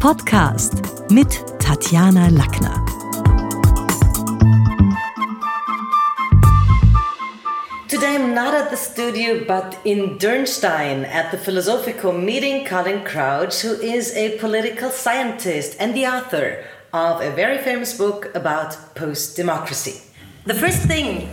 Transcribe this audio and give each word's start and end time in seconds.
Podcast 0.00 0.72
mit 1.10 1.44
Tatjana 1.58 2.30
Lackner. 2.30 2.74
Today 7.86 8.14
I'm 8.14 8.34
not 8.34 8.54
at 8.54 8.70
the 8.70 8.78
studio 8.78 9.44
but 9.46 9.76
in 9.84 10.16
Dürnstein 10.16 11.04
at 11.04 11.30
the 11.30 11.36
Philosophical 11.36 12.12
meeting 12.12 12.64
Colin 12.64 13.04
Crouch, 13.04 13.60
who 13.60 13.74
is 13.74 14.16
a 14.16 14.38
political 14.38 14.88
scientist 14.88 15.76
and 15.78 15.94
the 15.94 16.06
author 16.06 16.64
of 16.94 17.20
a 17.20 17.30
very 17.32 17.58
famous 17.58 17.92
book 17.92 18.34
about 18.34 18.94
post 18.94 19.36
democracy. 19.36 20.00
The 20.46 20.54
first 20.54 20.86
thing 20.86 21.28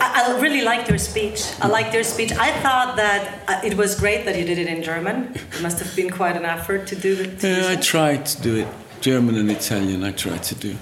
I, 0.00 0.34
I, 0.36 0.40
really 0.40 0.62
liked 0.62 0.88
your 0.88 0.98
speech. 0.98 1.40
I 1.60 1.68
liked 1.68 1.94
your 1.94 2.02
speech. 2.02 2.32
I 2.32 2.50
thought 2.60 2.96
that 2.96 3.42
uh, 3.48 3.60
it 3.64 3.76
was 3.76 3.98
great 3.98 4.24
that 4.24 4.36
you 4.36 4.44
did 4.44 4.58
it 4.58 4.66
in 4.66 4.82
German. 4.82 5.32
It 5.34 5.62
must 5.62 5.78
have 5.78 5.94
been 5.94 6.10
quite 6.10 6.36
an 6.36 6.44
effort 6.44 6.86
to 6.88 6.96
do 6.96 7.14
it. 7.20 7.42
Yeah, 7.42 7.68
I 7.68 7.76
tried 7.76 8.26
to 8.26 8.42
do 8.42 8.56
it. 8.56 8.68
German 9.00 9.36
and 9.36 9.50
Italian, 9.50 10.02
I 10.02 10.12
tried 10.12 10.42
to 10.44 10.54
do. 10.54 10.76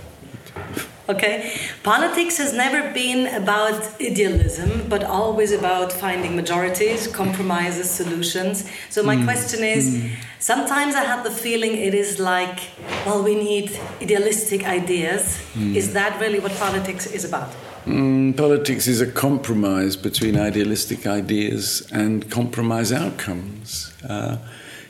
Okay. 1.07 1.53
Politics 1.83 2.39
has 2.39 2.55
never 2.55 2.91
been 2.95 3.27
about 3.35 4.01
idealism, 4.01 4.89
but 4.89 5.05
always 5.05 5.53
about 5.53 5.93
finding 5.93 6.35
majorities, 6.35 7.07
compromises, 7.07 7.91
solutions. 7.91 8.71
So, 8.89 9.03
my 9.03 9.17
mm. 9.17 9.25
question 9.25 9.63
is 9.63 9.95
mm. 9.95 10.11
sometimes 10.39 10.95
I 10.95 11.05
have 11.05 11.23
the 11.23 11.31
feeling 11.31 11.77
it 11.77 11.93
is 11.93 12.19
like, 12.19 12.59
well, 13.05 13.23
we 13.23 13.35
need 13.35 13.79
idealistic 14.01 14.65
ideas. 14.65 15.43
Mm. 15.53 15.77
Is 15.77 15.93
that 15.93 16.19
really 16.21 16.41
what 16.41 16.53
politics 16.53 17.05
is 17.07 17.27
about? 17.27 17.51
Mm, 17.85 18.35
politics 18.35 18.87
is 18.87 19.03
a 19.03 19.07
compromise 19.07 19.95
between 19.95 20.39
idealistic 20.39 21.07
ideas 21.07 21.87
and 21.93 22.31
compromise 22.31 22.91
outcomes. 22.91 23.93
Uh, 24.09 24.39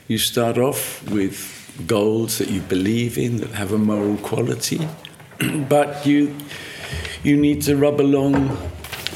you 0.07 0.17
start 0.17 0.57
off 0.57 1.03
with 1.09 1.37
goals 1.87 2.37
that 2.37 2.49
you 2.49 2.61
believe 2.61 3.17
in 3.17 3.37
that 3.37 3.49
have 3.49 3.73
a 3.73 3.77
moral 3.77 4.15
quality, 4.17 4.87
but 5.67 6.05
you 6.05 6.33
you 7.21 7.35
need 7.35 7.61
to 7.63 7.75
rub 7.75 7.99
along 7.99 8.57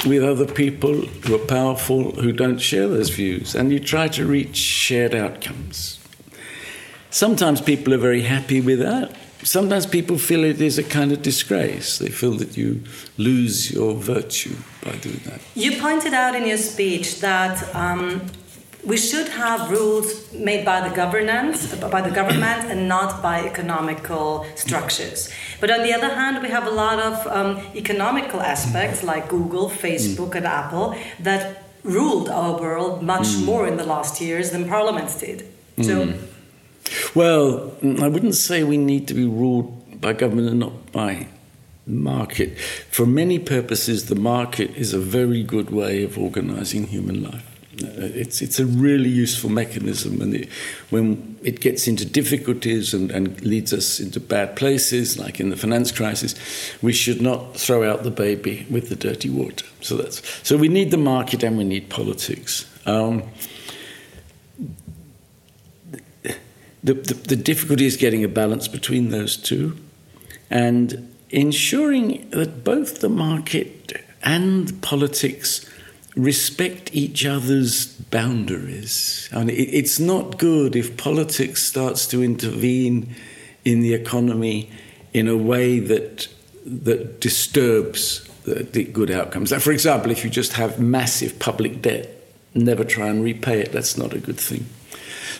with 0.05 0.23
other 0.25 0.45
people 0.45 0.95
who 0.95 1.35
are 1.35 1.45
powerful 1.47 2.11
who 2.11 2.33
don't 2.33 2.59
share 2.59 2.89
those 2.89 3.09
views, 3.09 3.55
and 3.55 3.71
you 3.71 3.79
try 3.79 4.09
to 4.09 4.25
reach 4.25 4.57
shared 4.57 5.15
outcomes. 5.15 5.99
Sometimes 7.11 7.61
people 7.61 7.93
are 7.93 7.97
very 7.97 8.23
happy 8.23 8.59
with 8.59 8.79
that 8.79 9.15
sometimes 9.43 9.85
people 9.85 10.17
feel 10.17 10.43
it 10.43 10.61
is 10.61 10.77
a 10.77 10.83
kind 10.83 11.11
of 11.11 11.21
disgrace. 11.21 11.97
They 11.97 12.09
feel 12.09 12.33
that 12.33 12.57
you 12.57 12.83
lose 13.17 13.71
your 13.71 13.93
virtue 13.95 14.55
by 14.83 14.95
doing 14.97 15.21
that. 15.25 15.41
You 15.55 15.79
pointed 15.79 16.13
out 16.13 16.35
in 16.35 16.45
your 16.45 16.57
speech 16.57 17.21
that 17.21 17.75
um, 17.75 18.21
we 18.85 18.97
should 18.97 19.27
have 19.29 19.69
rules 19.69 20.31
made 20.33 20.65
by 20.65 20.87
the 20.87 20.93
governance, 20.95 21.73
by 21.75 22.01
the 22.01 22.11
government, 22.11 22.69
and 22.71 22.87
not 22.87 23.21
by 23.21 23.45
economical 23.45 24.45
structures. 24.55 25.29
But 25.59 25.69
on 25.71 25.83
the 25.83 25.93
other 25.93 26.13
hand, 26.15 26.41
we 26.41 26.49
have 26.49 26.65
a 26.65 26.71
lot 26.71 26.99
of 26.99 27.27
um, 27.27 27.57
economical 27.75 28.41
aspects 28.41 29.03
like 29.03 29.27
Google, 29.27 29.69
Facebook, 29.69 30.31
mm. 30.31 30.35
and 30.35 30.45
Apple 30.45 30.95
that 31.19 31.63
ruled 31.83 32.29
our 32.29 32.59
world 32.59 33.01
much 33.01 33.27
mm. 33.27 33.45
more 33.45 33.67
in 33.67 33.77
the 33.77 33.85
last 33.85 34.21
years 34.21 34.51
than 34.51 34.67
parliaments 34.67 35.19
did. 35.19 35.45
So. 35.81 36.13
Well, 37.15 37.75
I 38.01 38.07
wouldn't 38.07 38.35
say 38.35 38.63
we 38.63 38.77
need 38.77 39.07
to 39.07 39.13
be 39.13 39.25
ruled 39.25 40.01
by 40.01 40.13
government 40.13 40.49
and 40.49 40.59
not 40.59 40.91
by 40.91 41.27
market. 41.87 42.57
For 42.91 43.05
many 43.05 43.39
purposes, 43.39 44.05
the 44.05 44.15
market 44.15 44.75
is 44.75 44.93
a 44.93 44.99
very 44.99 45.43
good 45.43 45.71
way 45.71 46.03
of 46.03 46.17
organizing 46.17 46.87
human 46.87 47.23
life. 47.23 47.45
Uh, 47.81 47.87
it's, 47.95 48.41
it's 48.41 48.59
a 48.59 48.65
really 48.65 49.09
useful 49.09 49.49
mechanism, 49.49 50.21
and 50.21 50.35
it, 50.35 50.49
when 50.89 51.37
it 51.43 51.61
gets 51.61 51.87
into 51.87 52.03
difficulties 52.05 52.93
and, 52.93 53.09
and 53.09 53.41
leads 53.41 53.71
us 53.71 54.01
into 54.01 54.19
bad 54.19 54.55
places, 54.57 55.17
like 55.17 55.39
in 55.39 55.49
the 55.49 55.55
finance 55.55 55.91
crisis, 55.91 56.35
we 56.81 56.91
should 56.91 57.21
not 57.21 57.55
throw 57.55 57.89
out 57.89 58.03
the 58.03 58.11
baby 58.11 58.67
with 58.69 58.89
the 58.89 58.95
dirty 58.95 59.29
water. 59.29 59.65
So 59.81 59.95
that's 59.95 60.21
so 60.45 60.57
we 60.57 60.67
need 60.67 60.91
the 60.91 60.97
market 60.97 61.41
and 61.41 61.57
we 61.57 61.63
need 61.63 61.89
politics. 61.89 62.65
Um, 62.85 63.23
the, 66.83 66.93
the, 66.93 67.13
the 67.13 67.35
difficulty 67.35 67.85
is 67.85 67.97
getting 67.97 68.23
a 68.23 68.27
balance 68.27 68.67
between 68.67 69.09
those 69.09 69.35
two 69.35 69.77
and 70.49 71.13
ensuring 71.29 72.29
that 72.31 72.63
both 72.63 73.01
the 73.01 73.09
market 73.09 74.03
and 74.23 74.81
politics 74.81 75.69
respect 76.15 76.93
each 76.93 77.25
other's 77.25 77.85
boundaries. 77.85 79.29
And 79.31 79.49
it, 79.49 79.53
it's 79.53 79.99
not 79.99 80.37
good 80.37 80.75
if 80.75 80.97
politics 80.97 81.63
starts 81.63 82.07
to 82.07 82.23
intervene 82.23 83.15
in 83.63 83.81
the 83.81 83.93
economy 83.93 84.71
in 85.13 85.27
a 85.27 85.37
way 85.37 85.79
that 85.79 86.27
that 86.65 87.19
disturbs 87.19 88.27
the, 88.43 88.63
the 88.63 88.83
good 88.83 89.09
outcomes. 89.09 89.51
Like 89.51 89.61
for 89.61 89.71
example, 89.71 90.11
if 90.11 90.23
you 90.23 90.29
just 90.29 90.53
have 90.53 90.79
massive 90.79 91.39
public 91.39 91.81
debt, 91.81 92.09
never 92.53 92.83
try 92.83 93.07
and 93.07 93.23
repay 93.23 93.61
it. 93.61 93.71
That's 93.71 93.97
not 93.97 94.13
a 94.13 94.19
good 94.19 94.39
thing. 94.39 94.65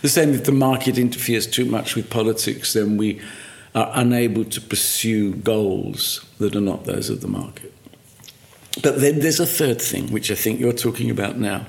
The 0.02 0.10
same 0.10 0.34
if 0.34 0.46
the 0.46 0.52
market 0.52 0.98
interferes 0.98 1.46
too 1.46 1.66
much 1.66 1.96
with 1.96 2.10
politics, 2.10 2.74
then 2.74 2.98
we 2.98 3.22
are 3.76 3.92
unable 3.94 4.46
to 4.46 4.62
pursue 4.62 5.36
goals 5.36 6.26
that 6.40 6.56
are 6.56 6.62
not 6.62 6.86
those 6.86 7.10
of 7.10 7.22
the 7.22 7.28
market. 7.28 7.74
But 8.82 9.02
then 9.02 9.20
there's 9.20 9.40
a 9.40 9.46
third 9.46 9.82
thing, 9.82 10.12
which 10.12 10.32
I 10.32 10.36
think 10.36 10.60
you're 10.60 10.72
talking 10.72 11.10
about 11.10 11.38
now, 11.38 11.66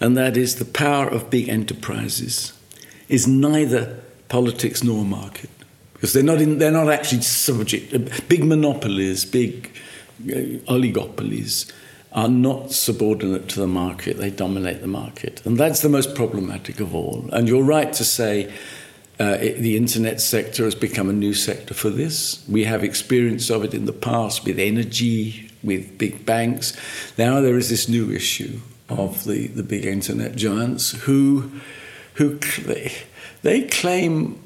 and 0.00 0.16
that 0.16 0.36
is 0.36 0.56
the 0.56 0.64
power 0.64 1.08
of 1.08 1.30
big 1.30 1.48
enterprises 1.48 2.52
is 3.08 3.26
neither 3.26 4.00
politics 4.28 4.82
nor 4.82 5.04
market. 5.04 5.50
Because 5.92 6.12
they're 6.12 6.22
not, 6.22 6.40
in, 6.40 6.58
they're 6.58 6.70
not 6.70 6.90
actually 6.90 7.22
subject, 7.22 8.28
big 8.28 8.44
monopolies, 8.44 9.24
big 9.24 9.70
uh, 10.22 10.60
oligopolies 10.72 11.70
are 12.14 12.28
not 12.28 12.70
subordinate 12.70 13.48
to 13.48 13.60
the 13.60 13.66
market, 13.66 14.18
they 14.18 14.30
dominate 14.30 14.80
the 14.80 14.86
market. 14.86 15.44
And 15.44 15.58
that's 15.58 15.82
the 15.82 15.88
most 15.88 16.14
problematic 16.14 16.78
of 16.78 16.94
all. 16.94 17.28
And 17.32 17.48
you're 17.48 17.64
right 17.64 17.92
to 17.92 18.04
say 18.04 18.52
uh, 19.18 19.36
it, 19.40 19.58
the 19.58 19.76
internet 19.76 20.20
sector 20.20 20.64
has 20.64 20.76
become 20.76 21.10
a 21.10 21.12
new 21.12 21.34
sector 21.34 21.74
for 21.74 21.90
this. 21.90 22.44
We 22.48 22.64
have 22.64 22.84
experience 22.84 23.50
of 23.50 23.64
it 23.64 23.74
in 23.74 23.86
the 23.86 23.92
past 23.92 24.44
with 24.44 24.60
energy, 24.60 25.50
with 25.64 25.98
big 25.98 26.24
banks. 26.24 26.76
Now 27.18 27.40
there 27.40 27.56
is 27.56 27.68
this 27.68 27.88
new 27.88 28.12
issue 28.12 28.60
of 28.88 29.24
the, 29.24 29.48
the 29.48 29.62
big 29.64 29.84
internet 29.84 30.36
giants 30.36 30.92
who, 30.92 31.50
who 32.14 32.38
they, 32.38 32.92
they 33.42 33.62
claim 33.62 34.38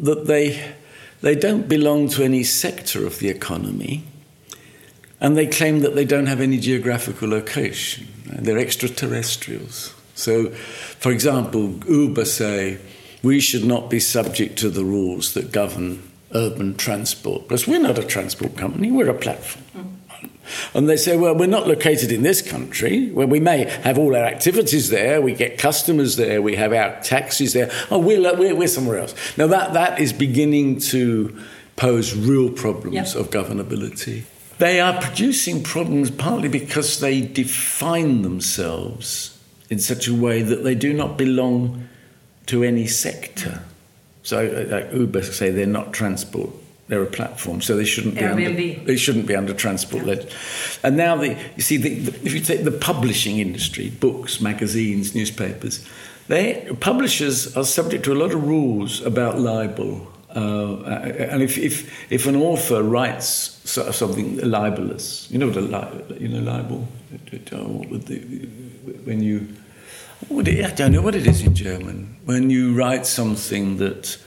that 0.00 0.26
they, 0.26 0.74
they 1.20 1.34
don't 1.34 1.68
belong 1.68 2.08
to 2.08 2.24
any 2.24 2.42
sector 2.42 3.06
of 3.06 3.18
the 3.18 3.28
economy 3.28 4.04
and 5.22 5.36
they 5.36 5.46
claim 5.46 5.80
that 5.80 5.94
they 5.94 6.04
don't 6.04 6.26
have 6.26 6.40
any 6.40 6.58
geographical 6.58 7.28
location. 7.28 8.08
They're 8.26 8.58
extraterrestrials. 8.58 9.94
So, 10.16 10.50
for 10.50 11.12
example, 11.12 11.78
Uber 11.88 12.24
say, 12.24 12.78
we 13.22 13.38
should 13.38 13.64
not 13.64 13.88
be 13.88 14.00
subject 14.00 14.58
to 14.58 14.68
the 14.68 14.84
rules 14.84 15.34
that 15.34 15.52
govern 15.52 16.02
urban 16.34 16.74
transport. 16.74 17.46
Because 17.46 17.68
we're 17.68 17.78
not 17.78 17.98
a 17.98 18.04
transport 18.04 18.56
company, 18.56 18.90
we're 18.90 19.10
a 19.10 19.14
platform. 19.14 19.64
Mm. 19.76 20.30
And 20.74 20.88
they 20.88 20.96
say, 20.96 21.16
well, 21.16 21.36
we're 21.36 21.46
not 21.46 21.68
located 21.68 22.10
in 22.10 22.22
this 22.22 22.42
country, 22.42 23.10
where 23.12 23.28
we 23.28 23.38
may 23.38 23.66
have 23.82 23.98
all 23.98 24.16
our 24.16 24.24
activities 24.24 24.88
there, 24.90 25.22
we 25.22 25.34
get 25.34 25.56
customers 25.56 26.16
there, 26.16 26.42
we 26.42 26.56
have 26.56 26.72
our 26.72 27.00
taxis 27.00 27.52
there. 27.52 27.70
Oh, 27.92 28.00
we're, 28.00 28.20
we're, 28.36 28.56
we're 28.56 28.66
somewhere 28.66 28.98
else. 28.98 29.14
Now, 29.38 29.46
that, 29.46 29.74
that 29.74 30.00
is 30.00 30.12
beginning 30.12 30.80
to 30.80 31.40
pose 31.76 32.12
real 32.16 32.50
problems 32.50 33.14
of 33.14 33.30
governability. 33.30 34.24
They 34.62 34.78
are 34.78 35.00
producing 35.00 35.64
problems 35.64 36.08
partly 36.08 36.48
because 36.48 37.00
they 37.00 37.20
define 37.20 38.22
themselves 38.22 39.36
in 39.68 39.80
such 39.80 40.06
a 40.06 40.14
way 40.14 40.40
that 40.40 40.62
they 40.62 40.76
do 40.76 40.92
not 40.92 41.18
belong 41.18 41.88
to 42.46 42.62
any 42.62 42.86
sector. 42.86 43.64
So, 44.22 44.38
uh, 44.38 44.70
like 44.72 44.92
Uber 44.92 45.22
say, 45.24 45.50
they're 45.50 45.66
not 45.66 45.92
transport; 45.92 46.50
they're 46.86 47.02
a 47.02 47.06
platform, 47.06 47.60
so 47.60 47.76
they 47.76 47.84
shouldn't 47.84 48.14
be 48.14 48.24
under, 48.24 48.52
they 48.84 48.96
shouldn't 48.96 49.26
be 49.26 49.34
under 49.34 49.52
transport. 49.52 50.06
Yeah. 50.06 50.22
And 50.84 50.96
now, 50.96 51.16
the, 51.16 51.36
you 51.56 51.62
see, 51.62 51.76
the, 51.76 51.96
the, 51.96 52.24
if 52.24 52.32
you 52.32 52.38
take 52.38 52.62
the 52.62 52.70
publishing 52.70 53.40
industry, 53.40 53.90
books, 53.90 54.40
magazines, 54.40 55.12
newspapers, 55.12 55.84
they 56.28 56.72
publishers 56.78 57.56
are 57.56 57.64
subject 57.64 58.04
to 58.04 58.12
a 58.12 58.14
lot 58.22 58.32
of 58.32 58.44
rules 58.44 59.04
about 59.04 59.40
libel 59.40 60.06
uh, 60.34 60.82
and 60.84 61.42
if, 61.42 61.58
if, 61.58 62.10
if 62.10 62.26
an 62.26 62.36
author 62.36 62.82
writes 62.82 63.60
something 63.64 64.38
libelous, 64.38 65.30
you 65.30 65.38
know 65.38 65.48
what 65.48 65.56
a 65.56 65.60
li- 65.60 66.18
you 66.20 66.28
know 66.28 66.40
libel, 66.40 66.88
when 69.04 69.22
you 69.22 69.48
I 70.30 70.70
don't 70.74 70.92
know 70.92 71.02
what 71.02 71.14
it 71.14 71.26
is 71.26 71.42
in 71.42 71.54
German 71.54 72.16
when 72.24 72.50
you 72.50 72.74
write 72.74 73.06
something 73.06 73.78
that 73.78 74.18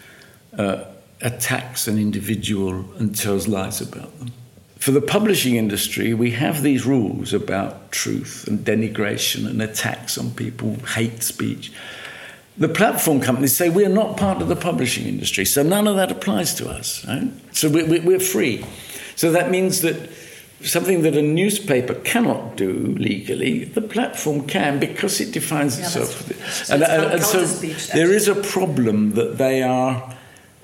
uh, 0.57 0.86
attacks 1.22 1.88
an 1.88 1.98
individual 1.98 2.86
and 2.98 3.16
tells 3.16 3.48
lies 3.48 3.81
about 3.81 4.18
them. 4.19 4.31
For 4.78 4.92
the 4.92 5.02
publishing 5.02 5.56
industry, 5.56 6.13
we 6.13 6.31
have 6.31 6.62
these 6.62 6.86
rules 6.86 7.34
about 7.34 7.92
truth 7.92 8.46
and 8.48 8.60
denigration 8.60 9.48
and 9.48 9.62
attacks 9.62 10.18
on 10.18 10.31
people, 10.31 10.75
hate 10.96 11.24
speech. 11.24 11.72
The 12.57 12.69
platform 12.69 13.19
companies 13.22 13.56
say 13.56 13.69
we're 13.69 13.90
not 13.90 14.18
part 14.18 14.42
of 14.42 14.48
the 14.48 14.56
publishing 14.56 15.06
industry, 15.07 15.46
so 15.46 15.62
none 15.63 15.88
of 15.88 15.96
that 15.98 16.12
applies 16.12 16.54
to 16.56 16.69
us. 16.69 17.06
Right? 17.07 17.30
So 17.52 17.69
we, 17.69 17.84
we, 17.84 18.00
we're 18.00 18.19
free. 18.19 18.66
So 19.16 19.31
that 19.31 19.52
means 19.52 19.81
that 19.81 20.10
something 20.62 21.02
that 21.04 21.16
a 21.16 21.22
newspaper 21.22 21.94
cannot 21.94 22.56
do 22.56 22.96
legally, 22.98 23.66
the 23.66 23.81
platform 23.81 24.48
can 24.48 24.80
because 24.80 25.19
it 25.22 25.31
defines 25.34 25.78
Yeah, 25.78 25.86
itself. 25.86 26.28
that's- 26.28 26.69
and 26.69 26.84
and- 26.84 27.13
and 27.13 27.24
so 27.24 27.40
counter-speech, 27.40 27.88
there 27.90 28.12
is 28.12 28.28
a 28.28 28.36
problem 28.36 29.12
that 29.12 29.38
they 29.38 29.62
are. 29.62 30.13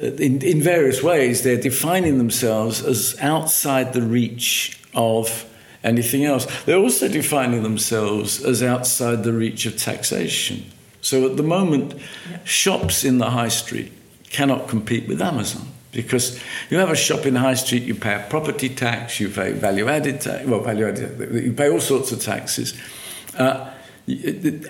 uh, 0.02 0.06
In, 0.18 0.42
in 0.42 0.62
various 0.62 1.04
ways, 1.04 1.42
they're 1.44 1.62
defining 1.62 2.18
themselves 2.18 2.82
as 2.84 3.16
outside 3.22 3.94
the 3.94 4.02
reach 4.02 4.78
of 4.96 5.46
anything 5.84 6.26
else. 6.26 6.48
They're 6.66 6.80
also 6.80 7.08
defining 7.08 7.62
themselves 7.64 8.42
as 8.44 8.64
outside 8.64 9.24
the 9.24 9.34
reach 9.34 9.66
of 9.68 9.76
taxation. 9.78 10.64
So 11.01 11.30
at 11.30 11.38
the 11.38 11.44
moment, 11.44 11.95
shops 12.44 13.03
in 13.03 13.18
the 13.18 13.31
high 13.31 13.50
street 13.50 13.92
cannot 14.30 14.69
compete 14.69 15.07
with 15.07 15.21
Amazon 15.21 15.68
because 15.92 16.39
you 16.69 16.77
have 16.77 16.89
a 16.89 16.95
shop 16.95 17.25
in 17.25 17.33
the 17.33 17.39
high 17.39 17.56
street, 17.56 17.83
you 17.83 17.95
pay 17.95 18.15
a 18.15 18.25
property 18.30 18.69
tax, 18.69 19.19
you 19.19 19.30
pay 19.30 19.51
value 19.51 19.89
added 19.89 20.21
tax, 20.21 20.45
well, 20.45 20.62
value 20.62 20.88
added, 20.88 21.44
you 21.44 21.51
pay 21.53 21.69
all 21.69 21.81
sorts 21.81 22.12
of 22.12 22.21
taxes. 22.21 22.80
Uh, 23.38 23.69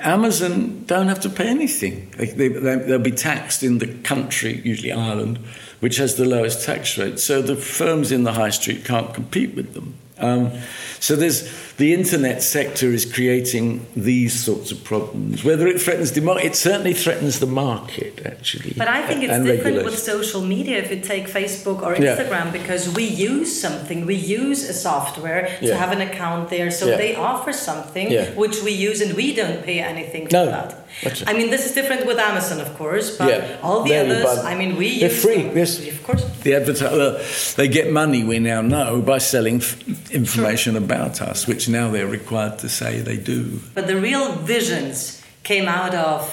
Amazon 0.02 0.84
don't 0.86 1.08
have 1.08 1.20
to 1.22 1.30
pay 1.30 1.48
anything. 1.48 2.12
They, 2.18 2.28
they, 2.28 2.48
they'll 2.50 3.00
be 3.00 3.12
taxed 3.12 3.64
in 3.64 3.78
the 3.78 3.88
country, 3.88 4.62
usually 4.64 4.92
Ireland, 4.92 5.38
which 5.80 5.98
has 5.98 6.16
the 6.16 6.26
lowest 6.26 6.66
tax 6.66 6.98
rate. 6.98 7.20
So 7.20 7.42
the 7.42 7.56
firms 7.56 8.12
in 8.12 8.24
the 8.24 8.34
high 8.34 8.50
street 8.50 8.84
can't 8.84 9.14
compete 9.14 9.56
with 9.56 9.74
them. 9.74 9.96
Um, 10.22 10.52
so 11.00 11.16
there's 11.16 11.50
the 11.78 11.94
internet 11.94 12.44
sector 12.44 12.88
is 12.88 13.12
creating 13.12 13.86
these 13.96 14.40
sorts 14.40 14.72
of 14.72 14.84
problems. 14.84 15.44
Whether 15.44 15.68
it 15.68 15.82
threatens 15.82 16.12
democracy, 16.12 16.48
it 16.48 16.56
certainly 16.56 16.94
threatens 16.94 17.40
the 17.40 17.48
market, 17.48 18.22
actually. 18.26 18.74
But 18.78 18.88
I 18.88 19.02
think 19.08 19.24
it's 19.24 19.32
different 19.34 19.64
regulation. 19.66 19.86
with 19.86 19.98
social 19.98 20.42
media 20.42 20.78
if 20.78 20.92
you 20.92 21.00
take 21.02 21.28
Facebook 21.28 21.82
or 21.82 21.96
Yeah. 21.96 22.16
Instagram 22.16 22.52
because 22.52 22.88
we 22.94 23.06
use 23.06 23.60
something, 23.60 24.06
we 24.06 24.16
use 24.16 24.70
a 24.70 24.74
software 24.74 25.50
to 25.60 25.66
Yeah. 25.66 25.76
have 25.78 25.92
an 25.92 26.02
account 26.02 26.50
there. 26.50 26.70
So 26.72 26.88
Yeah. 26.90 26.98
they 26.98 27.16
offer 27.16 27.52
something 27.54 28.12
Yeah. 28.12 28.26
which 28.36 28.62
we 28.62 28.72
use 28.72 29.02
and 29.02 29.14
we 29.16 29.34
don't 29.34 29.64
pay 29.64 29.80
anything 29.80 30.28
for 30.28 30.34
No, 30.34 30.46
that. 30.46 30.81
That's. 31.04 31.24
I 31.28 31.34
mean, 31.34 31.50
this 31.50 31.66
is 31.66 31.72
different 31.74 32.06
with 32.06 32.20
Amazon, 32.20 32.60
of 32.62 32.74
course, 32.78 33.18
but 33.18 33.28
Yeah. 33.30 33.58
all 33.64 33.84
the 33.84 33.90
There 33.90 34.06
others. 34.06 34.40
I 34.46 34.56
mean, 34.56 34.76
we 34.78 35.00
They're 35.00 35.10
use 35.12 35.22
free, 35.22 35.44
them. 35.44 35.58
yes. 35.58 35.80
Of 35.80 36.04
course. 36.04 36.24
The 36.44 36.56
advertiser, 36.56 37.20
they 37.56 37.68
get 37.68 37.92
money, 37.92 38.24
we 38.24 38.40
now 38.40 38.62
know, 38.62 39.02
by 39.02 39.20
selling 39.20 39.58
f- 39.62 39.78
information 40.12 40.76
about 40.76 41.22
us, 41.22 41.48
which 41.48 41.68
now 41.70 41.90
they're 41.92 42.08
required 42.08 42.60
to 42.60 42.70
say 42.70 43.00
they 43.00 43.18
do. 43.18 43.60
But 43.74 43.88
the 43.88 43.96
real 43.98 44.34
visions 44.34 45.22
came 45.44 45.68
out 45.68 45.94
of 45.96 46.30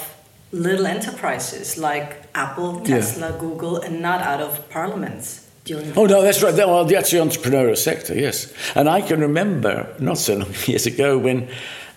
little 0.52 0.86
enterprises 0.86 1.76
like 1.76 2.08
Apple, 2.34 2.82
Yeah. 2.84 2.96
Tesla, 2.96 3.32
Google, 3.38 3.76
and 3.76 4.00
not 4.00 4.20
out 4.22 4.40
of 4.40 4.68
parliaments 4.70 5.40
during 5.64 5.92
Oh, 5.96 6.06
no, 6.06 6.22
that's 6.22 6.42
right. 6.42 6.54
Well, 6.54 6.84
that's 6.86 7.10
the 7.10 7.18
entrepreneurial 7.18 7.76
sector, 7.76 8.14
yes. 8.14 8.46
And 8.74 8.88
I 8.88 9.02
can 9.02 9.20
remember 9.20 9.86
not 9.98 10.16
so 10.18 10.34
long 10.36 10.52
years 10.66 10.86
ago 10.86 11.18
when 11.18 11.48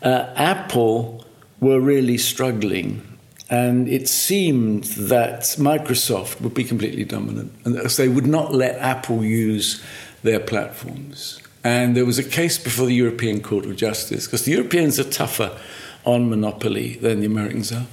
uh, 0.04 0.26
Apple 0.36 1.21
were 1.62 1.80
really 1.80 2.18
struggling. 2.18 3.02
And 3.50 3.88
it 3.88 4.10
seemed 4.10 4.86
that 5.12 5.42
Microsoft 5.58 6.42
would 6.42 6.54
be 6.54 6.64
completely 6.64 7.06
dominant. 7.06 7.54
And 7.64 7.76
they 7.76 8.10
would 8.10 8.28
not 8.28 8.54
let 8.54 8.78
Apple 8.80 9.24
use 9.24 9.82
their 10.24 10.40
platforms. 10.40 11.40
And 11.64 11.96
there 11.96 12.06
was 12.06 12.18
a 12.18 12.24
case 12.24 12.58
before 12.58 12.88
the 12.88 12.96
European 12.96 13.42
Court 13.42 13.66
of 13.66 13.76
Justice, 13.76 14.26
because 14.26 14.46
the 14.46 14.52
Europeans 14.52 15.00
are 15.00 15.10
tougher 15.10 15.58
on 16.06 16.30
monopoly 16.30 16.96
than 16.96 17.20
the 17.20 17.28
Americans 17.28 17.72
are. 17.72 17.86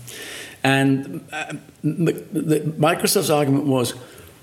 And 0.64 1.26
uh, 1.32 1.52
Microsoft's 1.84 3.30
argument 3.30 3.66
was 3.66 3.92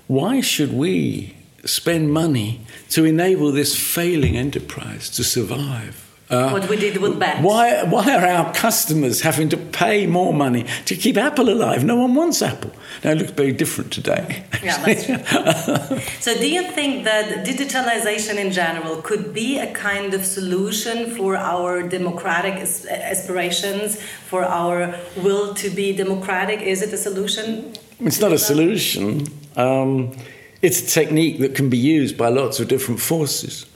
why 0.06 0.40
should 0.40 0.72
we 0.72 1.34
spend 1.64 2.12
money 2.12 2.60
to 2.90 3.04
enable 3.04 3.50
this 3.50 3.74
failing 3.74 4.36
enterprise 4.36 5.10
to 5.10 5.24
survive? 5.24 6.05
Uh, 6.28 6.50
what 6.50 6.68
we 6.68 6.76
did 6.76 6.96
with 6.96 7.20
banks. 7.20 7.40
why, 7.44 7.84
why 7.84 8.12
are 8.16 8.26
our 8.26 8.52
customers 8.52 9.20
having 9.20 9.48
to 9.48 9.56
pay 9.56 10.08
more 10.08 10.34
money 10.34 10.66
to 10.84 10.96
keep 10.96 11.16
Apple 11.16 11.48
alive? 11.48 11.84
No 11.84 11.94
one 11.94 12.16
wants 12.16 12.42
Apple. 12.42 12.72
Now, 13.04 13.12
it 13.12 13.18
looks 13.18 13.30
very 13.30 13.52
different 13.52 13.92
today. 13.92 14.44
Yeah, 14.60 14.84
that's 14.84 15.06
true. 15.06 15.98
so, 16.20 16.36
do 16.36 16.50
you 16.50 16.68
think 16.72 17.04
that 17.04 17.46
digitalization 17.46 18.38
in 18.38 18.50
general 18.50 18.96
could 19.02 19.32
be 19.32 19.58
a 19.58 19.72
kind 19.72 20.14
of 20.14 20.24
solution 20.24 21.14
for 21.14 21.36
our 21.36 21.84
democratic 21.84 22.54
aspirations, 22.90 24.02
for 24.02 24.44
our 24.44 24.98
will 25.16 25.54
to 25.54 25.70
be 25.70 25.96
democratic? 25.96 26.60
Is 26.60 26.82
it 26.82 26.92
a 26.92 26.98
solution? 26.98 27.72
It's 28.00 28.20
not 28.20 28.32
a 28.32 28.38
solution. 28.38 29.28
Um, 29.56 30.16
it's 30.60 30.80
a 30.80 30.86
technique 30.86 31.38
that 31.38 31.54
can 31.54 31.70
be 31.70 31.78
used 31.78 32.18
by 32.18 32.30
lots 32.30 32.58
of 32.58 32.66
different 32.66 33.00
forces. 33.00 33.66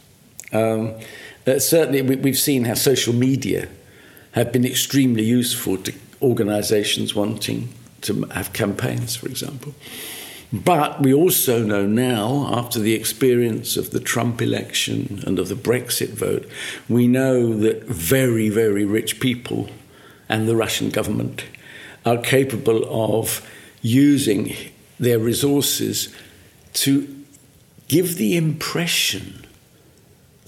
Um, 0.53 0.94
uh, 1.46 1.58
certainly, 1.58 2.02
we, 2.02 2.16
we've 2.16 2.38
seen 2.38 2.64
how 2.64 2.75
social 2.75 3.14
media 3.14 3.69
have 4.32 4.52
been 4.52 4.64
extremely 4.64 5.25
useful 5.25 5.76
to 5.78 5.92
organisations 6.22 7.14
wanting 7.14 7.72
to 8.02 8.22
have 8.26 8.52
campaigns, 8.52 9.16
for 9.16 9.26
example. 9.26 9.75
But 10.52 11.00
we 11.00 11.14
also 11.14 11.62
know 11.62 11.87
now, 11.87 12.50
after 12.52 12.81
the 12.81 12.94
experience 12.94 13.76
of 13.76 13.90
the 13.90 14.00
Trump 14.00 14.42
election 14.42 15.22
and 15.26 15.38
of 15.38 15.48
the 15.48 15.54
Brexit 15.54 16.10
vote, 16.10 16.48
we 16.88 17.06
know 17.06 17.54
that 17.58 17.84
very, 17.84 18.48
very 18.48 18.84
rich 18.84 19.20
people 19.20 19.69
and 20.28 20.48
the 20.48 20.56
Russian 20.56 20.90
government 20.90 21.44
are 22.04 22.19
capable 22.19 22.84
of 22.88 23.46
using 23.81 24.54
their 24.98 25.19
resources 25.19 26.14
to 26.72 27.25
give 27.88 28.16
the 28.16 28.36
impression 28.36 29.46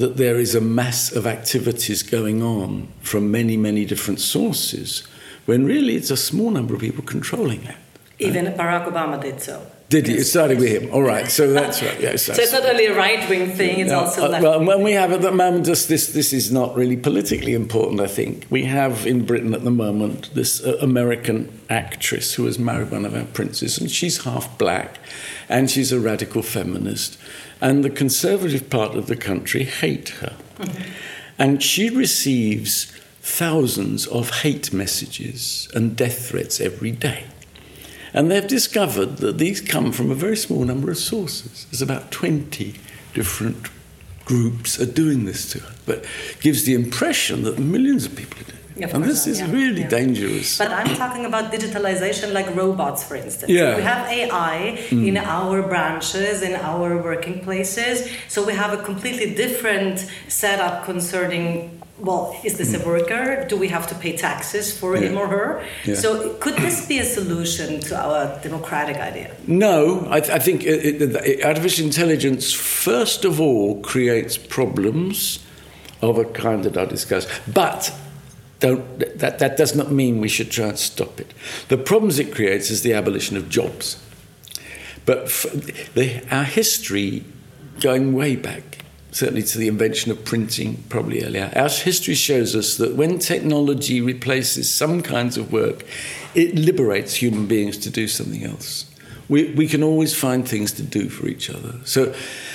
that 0.02 0.16
there 0.16 0.40
is 0.40 0.56
a 0.56 0.60
mass 0.60 1.12
of 1.12 1.28
activities 1.28 2.02
going 2.02 2.43
on 2.43 2.88
from 3.02 3.31
many, 3.31 3.56
many 3.56 3.84
different 3.84 4.19
sources, 4.19 5.06
when 5.46 5.64
really 5.64 5.94
it's 5.94 6.10
a 6.10 6.16
small 6.16 6.50
number 6.50 6.75
of 6.75 6.81
people 6.81 7.04
controlling 7.04 7.62
it. 7.62 7.76
Even 8.19 8.46
Barack 8.46 8.90
Obama 8.90 9.22
did 9.22 9.40
so. 9.40 9.64
Did 9.88 10.08
he? 10.08 10.14
It 10.14 10.25
started 10.25 10.58
with 10.58 10.70
him. 10.70 10.93
All 10.93 11.02
right, 11.02 11.28
so 11.31 11.52
that's 11.52 11.81
right. 11.82 12.00
Yes, 12.00 12.25
So, 12.25 12.32
it's 12.32 12.50
not 12.50 12.64
only 12.64 12.87
a 12.87 12.96
right 12.96 13.28
wing 13.28 13.52
thing, 13.52 13.78
it's 13.78 13.90
no, 13.90 14.00
also 14.00 14.25
uh, 14.25 14.28
left 14.31 14.43
well, 14.43 14.64
when 14.64 14.82
we 14.82 14.93
have 14.93 15.12
at 15.12 15.22
the 15.22 15.31
moment, 15.31 15.66
just 15.66 15.88
this, 15.88 16.08
this 16.08 16.32
is 16.32 16.50
not 16.50 16.75
really 16.75 16.96
politically 16.96 17.55
important, 17.55 18.00
I 18.00 18.08
think. 18.08 18.46
We 18.50 18.64
have 18.64 19.06
in 19.06 19.25
Britain 19.25 19.55
at 19.55 19.62
the 19.62 19.70
moment 19.70 20.34
this 20.34 20.64
uh, 20.64 20.78
American 20.81 21.60
actress 21.70 22.34
who 22.34 22.46
has 22.46 22.58
married 22.58 22.90
one 22.90 23.05
of 23.05 23.14
our 23.14 23.26
princes, 23.26 23.78
and 23.78 23.88
she's 23.88 24.25
half 24.25 24.58
black, 24.58 24.98
and 25.48 25.70
she's 25.70 25.93
a 25.93 26.00
radical 26.00 26.43
feminist. 26.43 27.19
And 27.62 27.84
the 27.84 27.90
conservative 27.90 28.69
part 28.69 28.96
of 28.96 29.06
the 29.06 29.14
country 29.14 29.62
hate 29.62 30.08
her. 30.20 30.36
And 31.38 31.62
she 31.62 31.88
receives 31.88 32.86
thousands 33.20 34.06
of 34.08 34.40
hate 34.40 34.72
messages 34.72 35.69
and 35.72 35.96
death 35.96 36.28
threats 36.28 36.60
every 36.60 36.90
day. 36.90 37.24
And 38.12 38.31
they've 38.31 38.46
discovered 38.46 39.19
that 39.19 39.38
these 39.38 39.60
come 39.60 39.92
from 39.92 40.10
a 40.10 40.14
very 40.16 40.36
small 40.36 40.64
number 40.64 40.90
of 40.90 40.98
sources. 40.98 41.66
There's 41.70 41.81
about 41.81 42.10
20 42.10 42.74
different 43.14 43.69
groups 44.24 44.81
are 44.81 44.86
doing 44.86 45.24
this 45.24 45.48
to 45.52 45.60
her, 45.60 45.74
but 45.86 46.04
gives 46.40 46.64
the 46.64 46.74
impression 46.74 47.44
that 47.44 47.60
millions 47.60 48.06
of 48.06 48.16
people 48.16 48.40
are 48.40 48.44
doing 48.44 48.58
it. 48.58 48.61
Of 48.81 48.94
and 48.94 49.05
this 49.05 49.26
not, 49.26 49.32
is 49.32 49.41
yeah, 49.41 49.50
really 49.50 49.82
yeah. 49.82 49.88
dangerous. 49.88 50.58
But 50.58 50.70
I'm 50.70 50.94
talking 50.96 51.24
about 51.26 51.52
digitalization 51.52 52.32
like 52.32 52.55
robots, 52.56 53.02
for 53.05 53.17
instance. 53.17 53.50
Yeah. 53.50 53.76
We 53.76 53.82
have 53.82 54.08
AI 54.08 54.79
mm. 54.88 55.06
in 55.06 55.17
our 55.19 55.62
branches, 55.62 56.43
in 56.43 56.55
our 56.55 56.96
working 57.02 57.41
places. 57.41 58.10
So 58.29 58.44
we 58.44 58.55
have 58.55 58.72
a 58.72 58.82
completely 58.82 59.34
different 59.34 60.10
setup 60.29 60.84
concerning 60.84 61.82
well, 62.02 62.36
is 62.43 62.58
this 62.58 62.74
a 62.74 62.79
mm. 62.79 62.86
worker? 62.86 63.46
Do 63.48 63.56
we 63.56 63.69
have 63.69 63.86
to 63.86 63.94
pay 63.94 64.17
taxes 64.17 64.76
for 64.76 64.96
him 64.96 65.17
or 65.17 65.29
her? 65.29 65.64
Yeah. 65.84 65.94
So 65.94 66.34
could 66.34 66.56
this 66.56 66.86
be 66.88 66.98
a 66.98 67.05
solution 67.05 67.81
to 67.81 67.96
our 67.96 68.41
democratic 68.43 68.96
idea? 68.96 69.31
No, 69.46 70.06
I, 70.10 70.20
th- 70.20 70.32
I 70.32 70.41
think 70.41 70.64
it, 70.64 71.00
it, 71.00 71.44
artificial 71.44 71.86
intelligence, 71.86 72.52
first 72.52 73.24
of 73.24 73.41
all, 73.41 73.81
creates 73.82 74.36
problems 74.36 75.44
of 76.00 76.19
a 76.19 76.24
kind 76.24 76.64
that 76.64 76.76
I'll 76.76 76.86
discuss. 76.86 77.26
But 77.46 77.94
don't, 78.62 79.19
that, 79.19 79.40
that 79.40 79.56
does 79.56 79.74
not 79.74 79.90
mean 79.90 80.20
we 80.20 80.28
should 80.28 80.50
try 80.50 80.69
and 80.69 80.78
stop 80.78 81.20
it. 81.20 81.34
The 81.69 81.76
problems 81.76 82.20
it 82.20 82.32
creates 82.32 82.70
is 82.70 82.82
the 82.82 82.94
abolition 82.94 83.36
of 83.36 83.48
jobs. 83.48 84.00
But 85.04 85.26
the, 85.94 86.22
our 86.31 86.44
history, 86.44 87.24
going 87.81 88.12
way 88.12 88.36
back, 88.36 88.84
certainly 89.10 89.42
to 89.42 89.58
the 89.58 89.66
invention 89.66 90.12
of 90.12 90.24
printing, 90.24 90.84
probably 90.88 91.24
earlier, 91.24 91.52
our 91.56 91.69
history 91.69 92.14
shows 92.14 92.54
us 92.54 92.76
that 92.76 92.94
when 92.94 93.19
technology 93.19 94.00
replaces 94.00 94.72
some 94.72 95.02
kinds 95.02 95.36
of 95.36 95.52
work, 95.52 95.84
it 96.36 96.54
liberates 96.54 97.16
human 97.16 97.48
beings 97.48 97.76
to 97.78 97.90
do 97.90 98.06
something 98.06 98.44
else. 98.44 98.88
We, 99.28 99.52
we 99.54 99.66
can 99.66 99.82
always 99.82 100.14
find 100.14 100.48
things 100.48 100.70
to 100.72 100.84
do 100.84 101.08
for 101.08 101.26
each 101.26 101.50
other. 101.50 101.81
So 101.84 102.14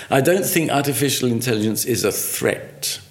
I 0.09 0.21
don't 0.21 0.45
think 0.45 0.71
artificial 0.71 1.29
intelligence 1.29 1.83
is 1.83 2.05
a 2.05 2.13
threat. 2.13 3.01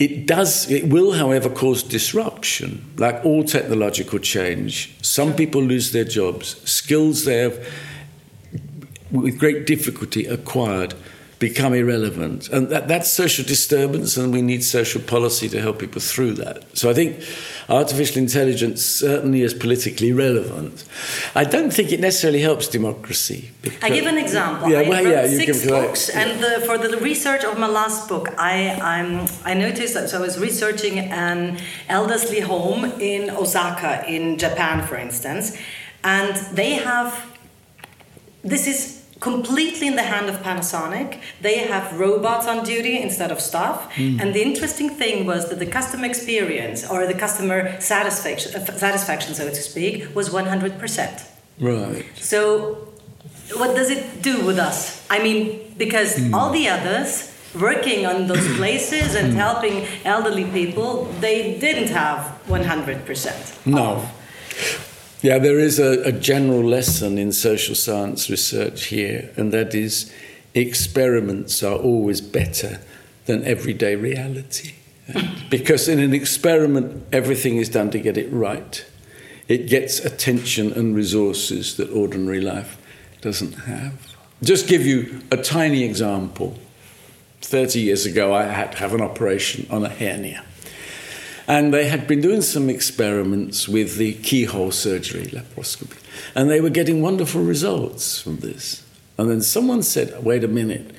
It 0.00 0.26
does. 0.26 0.70
It 0.70 0.88
will, 0.88 1.12
however, 1.12 1.50
cause 1.50 1.82
disruption. 1.82 2.90
Like 2.96 3.22
all 3.24 3.44
technological 3.44 4.18
change, 4.18 4.96
some 5.02 5.34
people 5.34 5.62
lose 5.62 5.92
their 5.92 6.04
jobs. 6.04 6.56
Skills 6.68 7.24
they 7.26 7.36
have, 7.36 7.68
with 9.10 9.38
great 9.38 9.66
difficulty, 9.66 10.24
acquired 10.24 10.94
become 11.40 11.72
irrelevant. 11.72 12.50
And 12.50 12.68
that, 12.68 12.86
that's 12.86 13.10
social 13.10 13.44
disturbance, 13.44 14.18
and 14.18 14.30
we 14.30 14.42
need 14.42 14.62
social 14.62 15.00
policy 15.00 15.48
to 15.48 15.60
help 15.60 15.78
people 15.78 16.00
through 16.00 16.34
that. 16.34 16.76
So 16.76 16.90
I 16.90 16.94
think 16.94 17.24
artificial 17.70 18.18
intelligence 18.18 18.84
certainly 18.84 19.40
is 19.40 19.54
politically 19.54 20.12
relevant. 20.12 20.84
I 21.34 21.44
don't 21.44 21.72
think 21.72 21.92
it 21.92 22.00
necessarily 22.00 22.42
helps 22.42 22.68
democracy. 22.68 23.50
I 23.82 23.88
give 23.88 24.04
an 24.04 24.18
example. 24.18 24.68
Yeah, 24.68 24.86
well, 24.86 25.02
yeah, 25.02 25.24
you 25.24 25.38
six 25.38 25.62
can- 25.62 25.70
books, 25.70 26.10
and 26.10 26.44
the, 26.44 26.60
for 26.66 26.76
the 26.76 26.98
research 26.98 27.42
of 27.42 27.58
my 27.58 27.68
last 27.68 28.06
book, 28.06 28.28
I 28.36 28.78
I'm, 28.92 29.26
I 29.42 29.54
noticed 29.54 29.94
that 29.94 30.10
so 30.10 30.18
I 30.18 30.20
was 30.20 30.38
researching 30.38 30.98
an 30.98 31.58
elderly 31.88 32.40
home 32.40 32.84
in 33.00 33.30
Osaka, 33.30 34.04
in 34.06 34.36
Japan, 34.36 34.86
for 34.86 34.96
instance, 34.96 35.56
and 36.04 36.36
they 36.54 36.74
have 36.74 37.26
this 38.44 38.66
is 38.66 38.99
completely 39.20 39.86
in 39.86 39.96
the 39.96 40.02
hand 40.02 40.28
of 40.28 40.36
Panasonic. 40.42 41.20
They 41.40 41.58
have 41.58 41.98
robots 41.98 42.46
on 42.46 42.64
duty 42.64 43.00
instead 43.00 43.30
of 43.30 43.40
staff. 43.40 43.94
Hmm. 43.94 44.18
And 44.20 44.34
the 44.34 44.42
interesting 44.42 44.88
thing 44.88 45.26
was 45.26 45.48
that 45.50 45.58
the 45.58 45.66
customer 45.66 46.06
experience 46.06 46.88
or 46.90 47.06
the 47.06 47.14
customer 47.14 47.80
satisfaction, 47.80 48.54
uh, 48.54 48.64
satisfaction 48.64 49.34
so 49.34 49.48
to 49.48 49.54
speak, 49.54 50.14
was 50.14 50.30
100%. 50.30 51.26
Right. 51.60 52.06
So, 52.16 52.88
what 53.54 53.76
does 53.76 53.90
it 53.90 54.22
do 54.22 54.44
with 54.46 54.58
us? 54.58 55.06
I 55.10 55.22
mean, 55.22 55.74
because 55.76 56.16
hmm. 56.16 56.34
all 56.34 56.50
the 56.50 56.68
others 56.68 57.30
working 57.54 58.06
on 58.06 58.26
those 58.26 58.46
places 58.56 59.14
and 59.14 59.32
hmm. 59.32 59.38
helping 59.38 59.86
elderly 60.04 60.44
people, 60.44 61.04
they 61.20 61.58
didn't 61.58 61.88
have 61.88 62.38
100%. 62.46 63.66
No. 63.66 64.08
Yeah, 65.22 65.38
there 65.38 65.58
is 65.58 65.78
a, 65.78 66.02
a 66.02 66.12
general 66.12 66.64
lesson 66.64 67.18
in 67.18 67.32
social 67.32 67.74
science 67.74 68.30
research 68.30 68.86
here, 68.86 69.30
and 69.36 69.52
that 69.52 69.74
is 69.74 70.10
experiments 70.54 71.62
are 71.62 71.76
always 71.76 72.22
better 72.22 72.80
than 73.26 73.44
everyday 73.44 73.96
reality. 73.96 74.74
because 75.50 75.88
in 75.88 75.98
an 75.98 76.14
experiment, 76.14 77.04
everything 77.12 77.56
is 77.56 77.68
done 77.68 77.90
to 77.90 77.98
get 77.98 78.16
it 78.16 78.32
right. 78.32 78.84
It 79.46 79.68
gets 79.68 79.98
attention 79.98 80.72
and 80.72 80.94
resources 80.94 81.76
that 81.76 81.90
ordinary 81.90 82.40
life 82.40 82.78
doesn't 83.20 83.52
have. 83.52 84.14
Just 84.42 84.68
give 84.68 84.86
you 84.86 85.20
a 85.30 85.36
tiny 85.36 85.84
example. 85.84 86.58
30 87.42 87.80
years 87.80 88.06
ago, 88.06 88.32
I 88.32 88.44
had 88.44 88.72
to 88.72 88.78
have 88.78 88.94
an 88.94 89.02
operation 89.02 89.66
on 89.70 89.84
a 89.84 89.88
hernia. 89.88 90.44
And 91.50 91.74
they 91.74 91.88
had 91.88 92.06
been 92.06 92.20
doing 92.20 92.42
some 92.42 92.70
experiments 92.70 93.68
with 93.68 93.96
the 93.96 94.14
keyhole 94.14 94.70
surgery, 94.70 95.24
laparoscopy, 95.24 95.98
and 96.36 96.48
they 96.48 96.60
were 96.60 96.70
getting 96.70 97.02
wonderful 97.02 97.42
results 97.42 98.20
from 98.20 98.36
this. 98.36 98.84
And 99.18 99.28
then 99.28 99.42
someone 99.42 99.82
said, 99.82 100.22
wait 100.22 100.44
a 100.44 100.48
minute, 100.48 100.94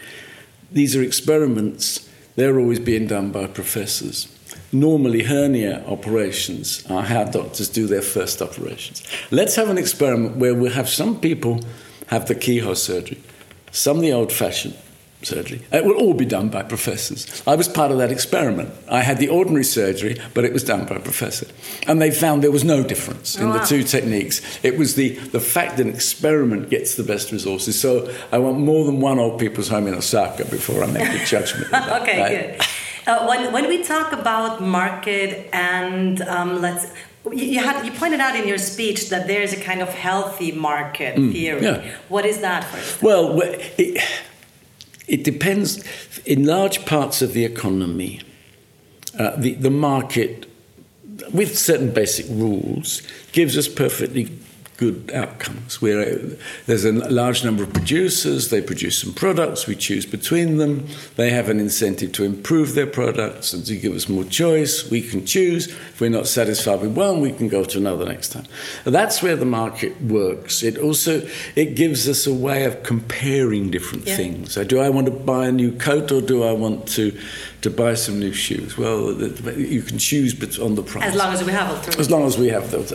these 0.69 0.93
are 0.93 1.01
experiments, 1.01 2.09
they're 2.35 2.59
always 2.59 2.81
being 2.81 3.07
done 3.07 3.31
by 3.31 3.47
professors. 3.47 4.27
Normally, 4.73 5.23
hernia 5.23 5.85
operations 5.87 6.85
are 6.87 7.03
how 7.03 7.23
doctors 7.23 7.69
do 7.69 7.87
their 7.87 8.01
first 8.01 8.41
operations. 8.41 9.01
Let's 9.31 9.55
have 9.55 9.69
an 9.69 9.77
experiment 9.77 10.35
where 10.35 10.53
we'll 10.53 10.73
have 10.73 10.89
some 10.89 11.21
people 11.21 11.61
have 12.07 12.27
the 12.27 12.35
keyhole 12.35 12.75
surgery, 12.75 13.23
some 13.71 14.01
the 14.01 14.11
old 14.11 14.33
fashioned 14.33 14.75
surgery. 15.23 15.61
It 15.71 15.85
will 15.85 15.95
all 15.95 16.13
be 16.13 16.25
done 16.25 16.49
by 16.49 16.63
professors. 16.63 17.43
I 17.45 17.55
was 17.55 17.67
part 17.67 17.91
of 17.91 17.97
that 17.99 18.11
experiment. 18.11 18.69
I 18.89 19.01
had 19.01 19.17
the 19.19 19.29
ordinary 19.29 19.63
surgery, 19.63 20.17
but 20.33 20.43
it 20.45 20.53
was 20.53 20.63
done 20.63 20.85
by 20.85 20.95
a 20.95 20.99
professor. 20.99 21.47
And 21.87 22.01
they 22.01 22.11
found 22.11 22.43
there 22.43 22.51
was 22.51 22.63
no 22.63 22.83
difference 22.83 23.35
in 23.37 23.49
the 23.51 23.57
Wow. 23.59 23.65
two 23.65 23.83
techniques. 23.83 24.41
It 24.63 24.77
was 24.77 24.95
the, 24.95 25.09
the 25.31 25.39
fact 25.39 25.77
that 25.77 25.85
an 25.87 25.93
experiment 25.93 26.69
gets 26.69 26.95
the 26.95 27.03
best 27.03 27.31
resources. 27.31 27.79
So 27.79 28.11
I 28.31 28.37
want 28.39 28.59
more 28.59 28.85
than 28.85 28.99
one 28.99 29.19
old 29.19 29.39
people's 29.39 29.67
home 29.69 29.87
in 29.87 29.93
Osaka 29.93 30.45
before 30.45 30.83
I 30.83 30.87
make 30.87 31.07
a 31.21 31.25
judgment. 31.35 31.67
okay, 31.73 32.21
right? 32.21 32.57
good. 32.57 32.67
Uh, 33.07 33.25
when, 33.27 33.51
when 33.51 33.67
we 33.67 33.83
talk 33.83 34.11
about 34.13 34.61
market 34.61 35.49
and 35.53 36.21
um, 36.21 36.61
let's, 36.61 36.85
you, 37.25 37.45
you 37.45 37.59
had 37.59 37.83
you 37.85 37.91
pointed 37.91 38.19
out 38.19 38.35
in 38.35 38.47
your 38.47 38.57
speech 38.59 39.09
that 39.09 39.27
there 39.27 39.41
is 39.41 39.53
a 39.53 39.59
kind 39.59 39.81
of 39.81 39.89
healthy 39.89 40.51
market 40.51 41.15
theory. 41.15 41.61
Mm, 41.61 41.83
yeah. 41.85 41.91
What 42.09 42.25
is 42.25 42.41
that 42.41 42.63
for? 42.63 43.05
Well, 43.05 43.41
it, 43.41 44.03
it 45.07 45.23
depends. 45.23 45.83
In 46.25 46.45
large 46.45 46.85
parts 46.85 47.21
of 47.21 47.33
the 47.33 47.45
economy, 47.45 48.21
uh, 49.17 49.35
the, 49.35 49.53
the 49.55 49.69
market, 49.69 50.45
with 51.33 51.57
certain 51.57 51.91
basic 51.91 52.25
rules, 52.29 53.01
gives 53.31 53.57
us 53.57 53.67
perfectly 53.67 54.25
good 54.81 55.11
outcomes. 55.13 55.79
Where 55.79 56.17
there's 56.65 56.85
a 56.85 56.91
large 56.91 57.45
number 57.45 57.61
of 57.63 57.71
producers, 57.71 58.49
they 58.49 58.63
produce 58.63 58.97
some 58.97 59.13
products, 59.13 59.67
we 59.67 59.75
choose 59.75 60.07
between 60.07 60.57
them. 60.57 60.87
They 61.17 61.29
have 61.29 61.49
an 61.49 61.59
incentive 61.59 62.11
to 62.13 62.23
improve 62.23 62.73
their 62.73 62.87
products 62.87 63.53
and 63.53 63.63
to 63.67 63.77
give 63.77 63.93
us 63.93 64.09
more 64.09 64.23
choice. 64.23 64.89
We 64.89 65.01
can 65.03 65.23
choose. 65.23 65.67
If 65.67 66.01
we're 66.01 66.09
not 66.09 66.25
satisfied 66.25 66.81
with 66.81 66.97
one, 66.97 67.21
we 67.21 67.31
can 67.31 67.47
go 67.47 67.63
to 67.63 67.77
another 67.77 68.05
next 68.05 68.29
time. 68.29 68.45
That's 68.83 69.21
where 69.21 69.35
the 69.35 69.45
market 69.45 70.01
works. 70.01 70.63
It 70.63 70.79
also 70.79 71.21
it 71.55 71.75
gives 71.75 72.09
us 72.09 72.25
a 72.25 72.33
way 72.33 72.65
of 72.65 72.81
comparing 72.81 73.69
different 73.69 74.07
Yeah. 74.07 74.15
things. 74.17 74.53
So 74.53 74.63
do 74.63 74.79
I 74.79 74.89
want 74.89 75.05
to 75.05 75.11
buy 75.11 75.45
a 75.45 75.51
new 75.51 75.71
coat 75.73 76.11
or 76.11 76.21
do 76.21 76.41
I 76.43 76.53
want 76.53 76.87
to 76.97 77.11
to 77.61 77.69
buy 77.69 77.93
some 77.93 78.17
new 78.19 78.33
shoes? 78.33 78.75
Well, 78.75 78.99
you 79.77 79.83
can 79.83 79.99
choose 79.99 80.31
on 80.57 80.73
the 80.73 80.81
price 80.81 81.05
As 81.05 81.15
long 81.15 81.31
as 81.35 81.43
we 81.43 81.51
have 81.51 81.67
alternatives. 81.69 81.99
as 81.99 82.09
long 82.09 82.23
as 82.25 82.35
we 82.35 82.47
have 82.49 82.71
those. 82.71 82.91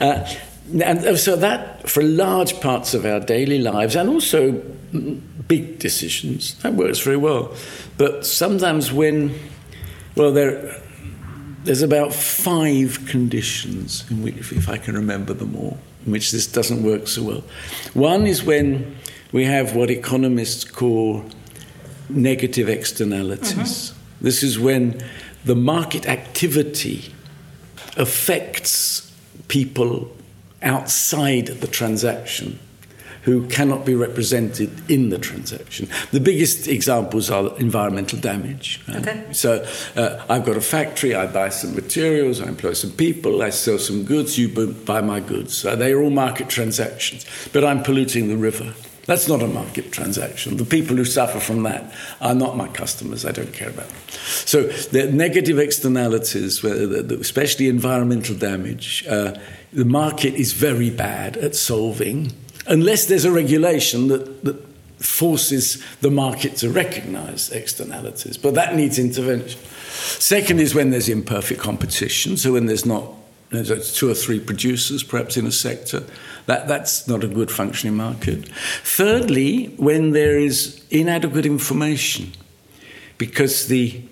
Uh, 0.00 0.24
and 0.72 0.98
uh, 0.98 1.16
so 1.16 1.36
that, 1.36 1.88
for 1.88 2.02
large 2.02 2.60
parts 2.60 2.94
of 2.94 3.04
our 3.04 3.20
daily 3.20 3.58
lives, 3.58 3.96
and 3.96 4.08
also 4.08 4.52
big 5.48 5.78
decisions, 5.78 6.54
that 6.62 6.74
works 6.74 7.00
very 7.00 7.16
well. 7.16 7.54
But 7.96 8.26
sometimes 8.26 8.92
when, 8.92 9.34
well, 10.14 10.32
there, 10.32 10.80
there's 11.64 11.82
about 11.82 12.12
five 12.12 13.06
conditions 13.06 14.04
in 14.10 14.22
which, 14.22 14.52
if 14.52 14.68
I 14.68 14.76
can 14.76 14.94
remember 14.94 15.34
them 15.34 15.56
all, 15.56 15.78
in 16.04 16.12
which 16.12 16.32
this 16.32 16.46
doesn't 16.46 16.82
work 16.82 17.08
so 17.08 17.22
well. 17.22 17.44
One 17.94 18.26
is 18.26 18.42
when 18.44 18.96
we 19.32 19.44
have 19.44 19.74
what 19.74 19.90
economists 19.90 20.64
call 20.64 21.24
negative 22.08 22.68
externalities. 22.68 23.90
Mm-hmm. 23.90 24.24
This 24.24 24.42
is 24.42 24.58
when 24.58 25.02
the 25.44 25.54
market 25.54 26.06
activity 26.08 27.14
affects 27.96 29.12
people 29.48 30.10
outside 30.62 31.46
the 31.46 31.66
transaction 31.66 32.58
who 33.22 33.46
cannot 33.48 33.84
be 33.84 33.94
represented 33.94 34.70
in 34.90 35.10
the 35.10 35.18
transaction. 35.18 35.86
The 36.12 36.20
biggest 36.20 36.66
examples 36.66 37.30
are 37.30 37.54
environmental 37.58 38.18
damage. 38.18 38.80
right? 38.88 39.06
Okay. 39.06 39.32
So 39.32 39.66
uh, 39.96 40.24
I've 40.30 40.46
got 40.46 40.56
a 40.56 40.62
factory, 40.62 41.14
I 41.14 41.26
buy 41.26 41.50
some 41.50 41.74
materials, 41.74 42.40
I 42.40 42.46
employ 42.46 42.72
some 42.72 42.92
people, 42.92 43.42
I 43.42 43.50
sell 43.50 43.78
some 43.78 44.04
goods, 44.04 44.38
you 44.38 44.48
buy 44.72 45.02
my 45.02 45.20
goods. 45.20 45.54
So 45.54 45.76
they're 45.76 46.00
all 46.00 46.08
market 46.08 46.48
transactions, 46.48 47.26
but 47.52 47.64
I'm 47.64 47.82
polluting 47.82 48.28
the 48.28 48.36
river. 48.36 48.72
That's 49.08 49.26
not 49.26 49.42
a 49.42 49.46
market 49.46 49.90
transaction. 49.90 50.58
The 50.58 50.66
people 50.66 50.94
who 50.94 51.06
suffer 51.06 51.40
from 51.40 51.62
that 51.62 51.94
are 52.20 52.34
not 52.34 52.58
my 52.58 52.68
customers. 52.68 53.24
I 53.24 53.32
don't 53.32 53.54
care 53.54 53.70
about 53.70 53.88
them. 53.88 53.96
So 54.44 54.64
the 54.64 55.10
negative 55.10 55.58
externalities, 55.58 56.62
especially 56.62 57.70
environmental 57.70 58.36
damage, 58.36 59.06
uh, 59.08 59.32
the 59.72 59.86
market 59.86 60.34
is 60.34 60.52
very 60.52 60.90
bad 60.90 61.38
at 61.38 61.56
solving 61.56 62.32
unless 62.66 63.06
there's 63.06 63.24
a 63.24 63.32
regulation 63.32 64.08
that, 64.08 64.44
that 64.44 64.62
forces 65.02 65.82
the 66.02 66.10
market 66.10 66.56
to 66.56 66.68
recognize 66.68 67.50
externalities. 67.50 68.36
But 68.36 68.56
that 68.56 68.76
needs 68.76 68.98
intervention. 68.98 69.58
Second 69.88 70.60
is 70.60 70.74
when 70.74 70.90
there's 70.90 71.08
imperfect 71.08 71.60
competition. 71.60 72.36
So 72.36 72.52
when 72.52 72.66
there's 72.66 72.84
not 72.84 73.10
two 73.50 74.10
or 74.10 74.14
three 74.14 74.40
producers, 74.40 75.02
perhaps 75.02 75.36
in 75.36 75.46
a 75.46 75.52
sector, 75.52 76.04
that, 76.46 76.68
that's 76.68 77.08
not 77.08 77.24
a 77.24 77.28
good 77.28 77.50
functioning 77.50 77.96
market. 77.96 78.48
Thirdly, 78.82 79.74
when 79.76 80.12
there 80.12 80.38
is 80.38 80.82
inadequate 80.90 81.46
information, 81.46 82.32
because 83.16 83.68
the 83.68 84.02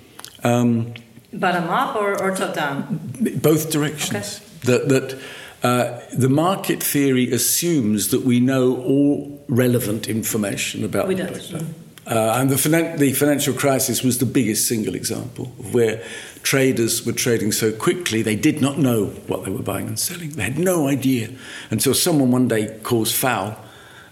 um, 0.43 0.95
Bottom 1.33 1.65
up 1.65 1.97
or, 1.97 2.21
or 2.23 2.35
top 2.35 2.55
down? 2.55 3.01
both 3.43 3.71
directions. 3.71 4.41
That, 4.61 4.89
that 4.89 5.19
uh, 5.63 6.01
the 6.17 6.29
market 6.29 6.83
theory 6.83 7.31
assumes 7.33 8.09
that 8.09 8.23
we 8.23 8.41
know 8.41 8.77
all 8.83 9.45
relevant 9.49 10.09
information 10.09 10.85
about 10.85 11.09
We 11.09 11.15
the 11.15 11.25
don't. 11.25 11.86
Uh, 12.07 12.37
and 12.39 12.51
the, 12.51 12.55
finan- 12.55 12.99
the 12.99 13.13
financial 13.15 13.53
crisis 13.53 14.03
was 14.05 14.19
the 14.19 14.27
biggest 14.27 14.69
single 14.69 14.95
example 14.95 15.53
of 15.59 15.75
where 15.75 16.01
traders 16.45 17.05
were 17.05 17.13
trading 17.13 17.51
so 17.51 17.73
quickly 17.73 18.23
they 18.23 18.37
did 18.37 18.61
not 18.61 18.79
know 18.79 19.07
what 19.27 19.45
they 19.45 19.51
were 19.51 19.63
buying 19.63 19.89
and 19.89 19.99
selling. 19.99 20.31
They 20.31 20.45
had 20.45 20.59
no 20.59 20.87
idea 20.87 21.31
until 21.71 21.95
someone 21.95 22.31
one 22.31 22.47
day 22.47 22.79
calls 22.85 23.11
foul, 23.13 23.57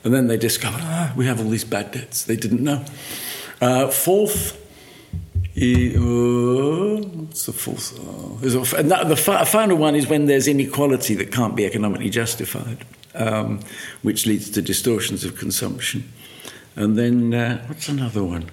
and 0.03 0.13
then 0.13 0.27
they 0.27 0.37
discovered, 0.37 0.81
ah, 0.83 1.13
we 1.17 1.27
have 1.27 1.41
all 1.41 1.49
these 1.49 1.65
bad 1.65 1.93
debts. 1.93 2.25
They 2.25 2.37
didn't 2.37 2.63
know. 2.65 2.85
Uh, 3.61 3.87
fourth, 3.89 4.61
E- 5.57 5.95
oh, 5.97 6.97
what's 7.01 7.47
the 7.47 7.53
fourth? 7.53 7.97
Oh, 8.01 8.77
and 8.77 8.91
the 8.91 9.17
fi- 9.17 9.45
final 9.45 9.77
one 9.77 9.95
is 9.95 10.09
when 10.09 10.27
there's 10.27 10.49
inequality 10.49 11.15
that 11.15 11.31
can't 11.31 11.55
be 11.55 11.65
economically 11.65 12.11
justified, 12.11 12.85
um, 13.15 13.61
which 14.03 14.27
leads 14.27 14.51
to 14.51 14.61
distortions 14.63 15.25
of 15.25 15.37
consumption. 15.39 16.13
And 16.76 16.99
then, 16.99 17.33
uh, 17.35 17.64
what's 17.66 17.88
another 17.88 18.25
one? 18.25 18.50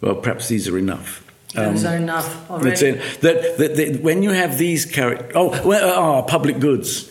Well, 0.00 0.14
perhaps 0.16 0.48
these 0.48 0.68
are 0.68 0.78
enough. 0.78 1.24
Those 1.54 1.84
Um, 1.84 1.92
are 1.92 1.96
enough 1.96 2.48
That's 2.48 2.82
already. 2.82 2.86
it. 2.86 3.20
That, 3.22 3.58
that, 3.58 3.76
that 3.76 4.02
when 4.02 4.22
you 4.22 4.30
have 4.30 4.56
these 4.58 4.86
characters, 4.86 5.32
oh, 5.34 5.60
well, 5.66 5.98
ah, 5.98 6.22
public 6.22 6.60
goods. 6.60 7.10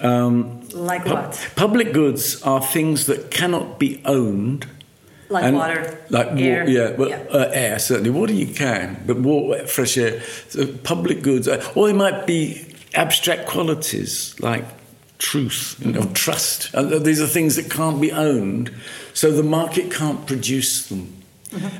Um, 0.00 0.60
Like 0.72 1.04
pu- 1.04 1.10
what? 1.14 1.48
Public 1.56 1.92
goods 1.92 2.40
are 2.42 2.60
things 2.62 3.06
that 3.06 3.30
cannot 3.30 3.78
be 3.78 4.00
owned. 4.04 4.66
Like 5.28 5.44
and- 5.44 5.56
water, 5.56 5.98
like 6.10 6.30
wa- 6.32 6.36
air. 6.36 6.68
yeah, 6.68 6.90
well, 6.96 7.08
Yeah. 7.08 7.22
Uh, 7.32 7.50
air 7.52 7.78
certainly. 7.78 8.10
Water 8.10 8.32
you 8.34 8.46
can, 8.54 9.02
but 9.06 9.16
water, 9.18 9.66
fresh 9.66 9.96
air, 9.96 10.20
so 10.48 10.66
public 10.84 11.22
goods, 11.22 11.48
uh, 11.48 11.62
or 11.74 11.86
they 11.88 11.92
might 11.94 12.26
be 12.26 12.66
abstract 12.94 13.46
qualities 13.46 14.34
like 14.40 14.64
truth, 15.22 15.76
you 15.78 15.92
know, 15.92 16.04
trust. 16.14 16.74
Uh, 16.74 16.98
these 16.98 17.20
are 17.20 17.28
things 17.28 17.54
that 17.54 17.70
can't 17.70 18.00
be 18.00 18.10
owned, 18.10 18.74
so 19.14 19.30
the 19.30 19.42
market 19.42 19.90
can't 19.90 20.26
produce 20.26 20.88
them. 20.88 21.14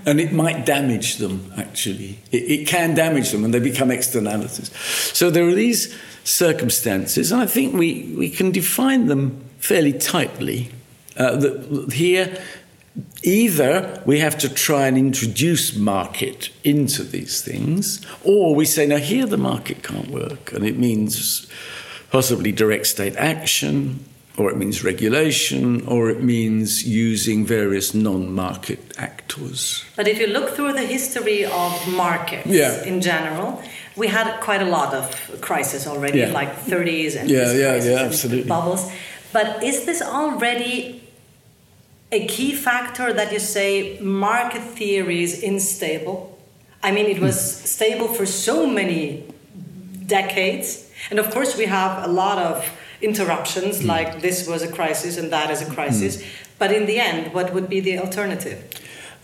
And 0.05 0.21
it 0.21 0.33
might 0.33 0.67
damage 0.67 1.17
them, 1.17 1.51
actually. 1.57 2.19
It, 2.31 2.43
it 2.51 2.69
can 2.69 2.95
damage 2.95 3.31
them 3.31 3.43
and 3.43 3.53
they 3.55 3.59
become 3.59 3.91
externalities. 3.91 4.71
So 5.15 5.31
there 5.31 5.49
are 5.49 5.55
these 5.55 5.99
circumstances, 6.25 7.33
and 7.33 7.41
I 7.41 7.47
think 7.47 7.75
we, 7.75 8.15
we 8.17 8.29
can 8.29 8.53
define 8.53 9.07
them 9.07 9.43
fairly 9.59 9.95
tightly. 9.95 10.71
Uh, 11.17 11.37
that 11.37 11.93
here, 11.93 12.39
either 13.23 14.03
we 14.07 14.19
have 14.19 14.37
to 14.39 14.49
try 14.49 14.87
and 14.87 14.97
introduce 14.97 15.75
market 15.75 16.51
into 16.65 17.03
these 17.03 17.41
things, 17.41 18.07
or 18.23 18.55
we 18.55 18.67
say, 18.67 18.87
now 18.87 18.99
here 18.99 19.27
the 19.27 19.39
market 19.39 19.83
can't 19.83 20.11
work, 20.11 20.53
and 20.53 20.65
it 20.65 20.79
means 20.79 21.51
possibly 22.13 22.53
direct 22.53 22.87
state 22.87 23.17
action, 23.17 24.05
or 24.37 24.51
it 24.51 24.57
means 24.57 24.85
regulation, 24.85 25.87
or 25.89 26.11
it 26.11 26.23
means 26.23 26.87
using 26.87 27.45
various 27.45 27.95
non 27.95 28.33
market 28.33 28.81
actors. 28.99 29.85
But 29.97 30.07
if 30.07 30.19
you 30.21 30.27
look 30.27 30.51
through 30.51 30.75
the 30.75 30.87
history 30.97 31.45
of 31.45 31.73
markets 31.89 32.47
Yeah. 32.47 32.85
in 32.85 33.01
general, 33.01 33.63
we 33.97 34.09
had 34.09 34.27
quite 34.41 34.63
a 34.63 34.71
lot 34.79 34.95
of 34.95 35.05
crises 35.41 35.87
already, 35.87 36.19
Yeah. 36.19 36.41
like 36.41 36.53
30s 36.71 37.17
and 37.17 37.31
Yeah, 37.31 37.53
yeah, 37.53 37.75
yeah, 37.83 38.07
absolutely. 38.09 38.49
bubbles. 38.49 38.91
But 39.33 39.65
is 39.65 39.85
this 39.85 40.03
already 40.03 41.01
a 42.11 42.27
key 42.27 42.53
factor 42.55 43.13
that 43.15 43.33
you 43.33 43.41
say 43.41 43.99
market 44.01 44.63
theory 44.79 45.23
is 45.23 45.43
unstable? 45.43 46.39
I 46.83 46.91
mean, 46.91 47.07
it 47.07 47.21
was 47.21 47.37
hmm. 47.37 47.67
stable 47.67 48.09
for 48.09 48.27
so 48.27 48.67
many 48.67 49.25
decades, 50.07 50.85
and 51.11 51.19
of 51.19 51.31
course, 51.31 51.57
we 51.57 51.67
have 51.67 52.05
a 52.05 52.09
lot 52.09 52.39
of 52.39 52.69
interruptions, 53.01 53.85
like 53.85 54.21
this 54.21 54.47
was 54.47 54.63
a 54.63 54.71
crisis 54.71 55.19
and 55.19 55.33
that 55.33 55.51
is 55.51 55.61
a 55.61 55.67
crisis. 55.67 56.23
But 56.59 56.73
in 56.73 56.87
the 56.87 57.01
end, 57.01 57.35
what 57.35 57.53
would 57.53 57.69
be 57.69 57.81
the 57.81 57.99
alternative? 57.99 58.65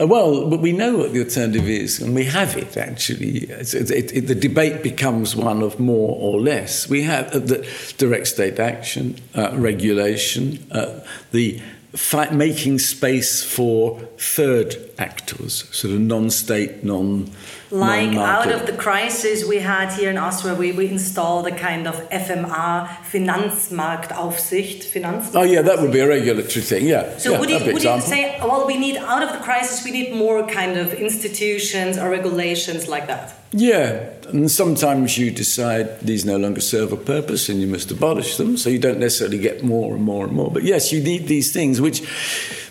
Uh, 0.01 0.07
well, 0.07 0.49
but 0.49 0.61
we 0.61 0.73
know 0.73 0.97
what 0.99 1.13
the 1.13 1.21
alternative 1.21 1.69
is, 1.69 2.01
and 2.01 2.15
we 2.15 2.25
have 2.25 2.57
it 2.57 2.77
actually. 2.77 3.49
It, 3.51 3.91
it, 3.91 4.27
the 4.29 4.35
debate 4.35 4.83
becomes 4.83 5.35
one 5.35 5.61
of 5.63 5.81
more 5.81 6.17
or 6.17 6.41
less. 6.41 6.89
We 6.89 7.03
have 7.03 7.35
uh, 7.35 7.41
the 7.41 7.69
direct 7.97 8.29
state 8.29 8.61
action, 8.61 9.17
uh, 9.35 9.51
regulation, 9.55 10.65
uh, 10.71 11.01
the 11.33 11.61
fi- 11.95 12.31
making 12.31 12.79
space 12.79 13.43
for 13.43 14.01
third 14.19 14.77
actors, 14.99 15.65
sort 15.71 15.95
of 15.95 16.01
non-state, 16.01 16.85
non. 16.85 17.31
Like 17.71 18.09
out 18.09 18.47
non-market. 18.47 18.55
of 18.55 18.67
the 18.67 18.73
crisis 18.73 19.45
we 19.45 19.59
had 19.59 19.93
here 19.93 20.11
in 20.11 20.17
Austria, 20.17 20.55
we, 20.55 20.73
we 20.73 20.89
installed 20.89 21.47
a 21.47 21.55
kind 21.55 21.87
of 21.87 21.97
FMA, 22.09 22.89
Finanzmarktaufsicht. 23.13 24.85
Finanz 24.85 25.35
Oh 25.35 25.43
yeah, 25.43 25.63
that 25.63 25.81
would 25.81 25.93
be 25.93 26.01
a 26.01 26.09
regulatory 26.09 26.63
thing. 26.63 26.87
Yeah. 26.87 27.19
so 27.19 27.33
yeah, 27.33 27.41
would 27.41 27.51
you, 27.51 27.59
that'd 27.59 27.83
you 27.83 28.01
say, 28.01 28.39
well, 28.41 28.67
we 28.67 28.79
need 28.79 28.97
out 28.97 29.23
of 29.23 29.33
the 29.33 29.39
crisis, 29.39 29.85
we 29.85 29.91
need 29.91 30.15
more 30.15 30.47
kind 30.47 30.79
of 30.79 30.95
institutions 30.95 31.99
or 31.99 32.09
regulations 32.09 32.89
like 32.89 33.07
that? 33.07 33.38
Yeah, 33.51 34.11
and 34.29 34.51
sometimes 34.51 35.17
you 35.17 35.31
decide 35.31 36.01
these 36.01 36.25
no 36.25 36.37
longer 36.37 36.61
serve 36.61 36.93
a 36.93 36.97
purpose 36.97 37.49
and 37.49 37.61
you 37.61 37.67
must 37.67 37.91
abolish 37.91 38.37
them, 38.37 38.57
so 38.57 38.69
you 38.69 38.79
don't 38.79 38.99
necessarily 38.99 39.39
get 39.39 39.65
more 39.65 39.95
and 39.95 40.05
more 40.05 40.27
and 40.27 40.35
more. 40.35 40.51
But 40.51 40.65
yes, 40.65 40.93
you 40.93 41.03
need 41.03 41.29
these 41.29 41.53
things, 41.53 41.81
which, 41.81 42.07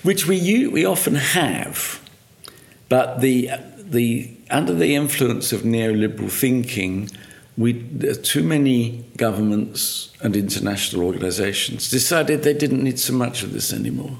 which 0.04 0.28
we 0.28 0.68
we 0.68 0.86
often 0.86 1.16
have, 1.16 2.00
but 2.90 3.22
the 3.22 3.50
the 3.78 4.32
under 4.50 4.74
the 4.74 4.96
influence 4.96 5.52
of 5.52 5.62
neoliberal 5.62 6.32
thinking, 6.32 7.10
we 7.58 7.74
too 8.22 8.44
many 8.44 9.04
governments 9.18 10.12
and 10.22 10.36
international 10.36 11.04
organisations 11.04 11.90
decided 11.90 12.44
they 12.44 12.54
didn't 12.54 12.84
need 12.84 13.00
so 13.00 13.14
much 13.14 13.42
of 13.42 13.52
this 13.52 13.74
anymore. 13.74 14.18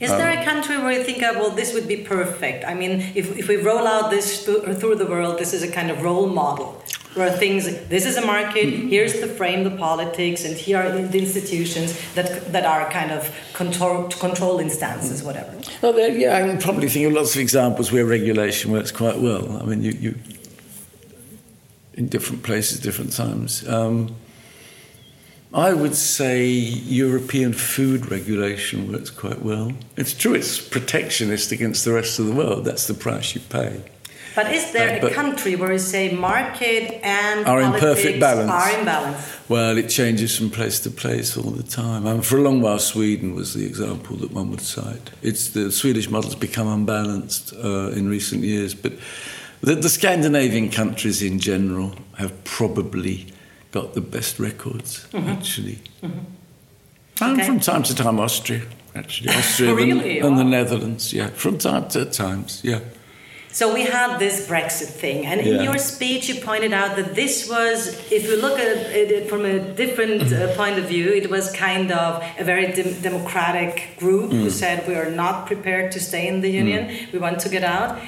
Is 0.00 0.10
Um, 0.10 0.18
there 0.18 0.40
a 0.40 0.44
country 0.44 0.76
where 0.78 0.92
you 0.92 1.02
think, 1.02 1.20
well, 1.22 1.50
this 1.50 1.74
would 1.74 1.88
be 1.88 1.96
perfect? 1.96 2.64
I 2.64 2.74
mean, 2.74 2.92
if, 3.14 3.36
if 3.36 3.48
we 3.48 3.56
roll 3.56 3.86
out 3.86 4.10
this 4.10 4.44
through, 4.44 4.74
through 4.74 4.96
the 4.96 5.06
world, 5.06 5.38
this 5.38 5.52
is 5.52 5.62
a 5.62 5.68
kind 5.70 5.90
of 5.90 6.02
role 6.02 6.28
model 6.28 6.82
where 7.14 7.32
things, 7.32 7.64
this 7.88 8.04
is 8.06 8.16
a 8.16 8.24
market, 8.24 8.66
Mm-hmm. 8.68 8.88
here's 8.88 9.14
the 9.20 9.26
frame, 9.26 9.64
the 9.64 9.76
politics, 9.76 10.44
and 10.44 10.54
here 10.56 10.78
are 10.78 10.92
the 10.92 11.18
institutions 11.18 11.98
that, 12.14 12.52
that 12.52 12.64
are 12.64 12.88
kind 12.90 13.10
of 13.10 13.34
control, 13.54 14.08
control 14.08 14.60
instances, 14.60 15.22
whatever. 15.22 15.52
Well, 15.82 15.94
there, 15.94 16.12
yeah, 16.16 16.36
I 16.36 16.40
can 16.46 16.58
probably 16.58 16.88
think 16.88 17.06
of 17.06 17.12
lots 17.14 17.34
of 17.34 17.40
examples 17.40 17.90
where 17.90 18.04
regulation 18.04 18.70
works 18.70 18.92
quite 18.92 19.18
well. 19.18 19.60
I 19.60 19.64
mean, 19.64 19.82
you, 19.82 19.92
you 19.92 20.14
in 21.94 22.06
different 22.08 22.44
places, 22.44 22.78
different 22.78 23.12
times. 23.12 23.66
Um, 23.66 24.14
I 25.54 25.72
would 25.72 25.94
say 25.94 26.46
European 26.46 27.52
food 27.54 28.10
regulation 28.10 28.92
works 28.92 29.10
quite 29.10 29.40
well. 29.42 29.72
It's 29.96 30.12
true; 30.12 30.34
it's 30.34 30.58
protectionist 30.60 31.52
against 31.52 31.84
the 31.84 31.92
rest 31.92 32.18
of 32.18 32.26
the 32.26 32.32
world. 32.32 32.64
That's 32.66 32.86
the 32.86 32.94
price 32.94 33.34
you 33.34 33.40
pay. 33.48 33.80
But 34.34 34.52
is 34.52 34.70
there 34.72 35.02
Uh, 35.02 35.06
a 35.08 35.10
country 35.10 35.56
where 35.56 35.72
you 35.72 35.78
say 35.80 36.12
market 36.12 37.00
and 37.02 37.46
Are 37.46 37.60
in 37.62 37.72
perfect 37.72 38.20
balance. 38.20 38.50
are 38.50 38.78
in 38.78 38.84
balance? 38.84 39.16
Well, 39.48 39.76
it 39.78 39.88
changes 39.88 40.36
from 40.36 40.50
place 40.50 40.78
to 40.80 40.90
place 40.90 41.36
all 41.36 41.50
the 41.50 41.62
time. 41.64 42.06
I 42.06 42.12
mean, 42.12 42.22
for 42.22 42.36
a 42.38 42.42
long 42.42 42.60
while, 42.60 42.78
Sweden 42.78 43.34
was 43.34 43.54
the 43.54 43.64
example 43.66 44.16
that 44.18 44.30
one 44.32 44.50
would 44.50 44.60
cite. 44.60 45.10
It's 45.22 45.48
the 45.48 45.72
Swedish 45.72 46.08
model's 46.10 46.36
become 46.36 46.68
unbalanced 46.68 47.52
uh, 47.54 47.90
in 47.98 48.08
recent 48.08 48.44
years, 48.44 48.74
but 48.74 48.92
the, 49.62 49.74
the 49.74 49.88
Scandinavian 49.88 50.70
countries 50.70 51.20
in 51.22 51.38
general 51.40 51.94
have 52.18 52.32
probably 52.44 53.26
got 53.72 53.94
the 53.94 54.00
best 54.00 54.38
records, 54.38 55.06
actually. 55.14 55.78
And 56.02 57.32
Okay. 57.38 57.46
from 57.46 57.60
time 57.60 57.82
to 57.82 57.94
time, 57.94 58.18
Austria, 58.20 58.62
actually, 58.94 59.30
Austria 59.30 59.70
and- 59.70 59.78
Really? 59.78 60.18
and, 60.20 60.38
the 60.38 60.44
Netherlands, 60.44 61.12
yeah, 61.12 61.28
from 61.34 61.58
time 61.58 61.88
to 61.88 62.04
times, 62.04 62.60
yeah. 62.62 62.80
So 63.50 63.72
we 63.74 63.82
had 63.84 64.18
this 64.18 64.46
Brexit 64.46 64.90
thing, 65.00 65.26
and 65.26 65.40
in 65.40 65.62
your 65.64 65.78
speech, 65.78 66.28
you 66.28 66.36
pointed 66.36 66.72
out 66.72 66.96
that 66.96 67.14
this 67.14 67.48
was, 67.48 67.88
if 68.10 68.22
you 68.28 68.36
look 68.40 68.58
at 68.58 68.68
it 68.94 69.28
from 69.28 69.44
a 69.44 69.58
different 69.58 70.22
uh, 70.32 70.54
point 70.54 70.78
of 70.78 70.84
view, 70.84 71.08
it 71.12 71.28
was 71.30 71.50
kind 71.50 71.90
of 71.90 72.22
a 72.38 72.44
very 72.44 72.66
dem- 72.72 73.00
democratic 73.02 73.96
group 73.98 74.30
Mm. 74.30 74.42
who 74.42 74.50
said 74.50 74.86
we 74.86 74.94
are 74.94 75.10
not 75.10 75.46
prepared 75.46 75.90
to 75.92 75.98
stay 75.98 76.28
in 76.28 76.40
the 76.42 76.50
union, 76.50 76.82
we 77.12 77.18
want 77.18 77.40
to 77.40 77.48
get 77.48 77.64
out. 77.64 77.98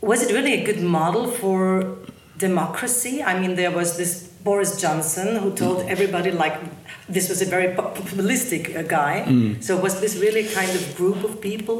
Was 0.00 0.20
it 0.22 0.32
really 0.32 0.54
a 0.54 0.64
good 0.64 0.80
model 0.82 1.26
for 1.30 1.84
democracy? 2.38 3.22
I 3.22 3.38
mean, 3.38 3.54
there 3.56 3.70
was 3.70 3.96
this 3.98 4.31
Boris 4.44 4.80
Johnson 4.80 5.36
who 5.36 5.50
told 5.52 5.78
Mm. 5.78 5.88
everybody 5.90 6.30
like 6.30 6.56
this 7.08 7.28
was 7.28 7.42
a 7.42 7.44
very 7.46 7.74
pop- 7.74 7.96
populistic 7.96 8.74
uh, 8.76 8.82
guy. 8.82 9.24
Mm. 9.26 9.62
So 9.62 9.76
was 9.76 10.00
this 10.00 10.16
really 10.16 10.46
a 10.46 10.52
kind 10.52 10.70
of 10.70 10.96
group 10.96 11.24
of 11.24 11.40
people? 11.40 11.76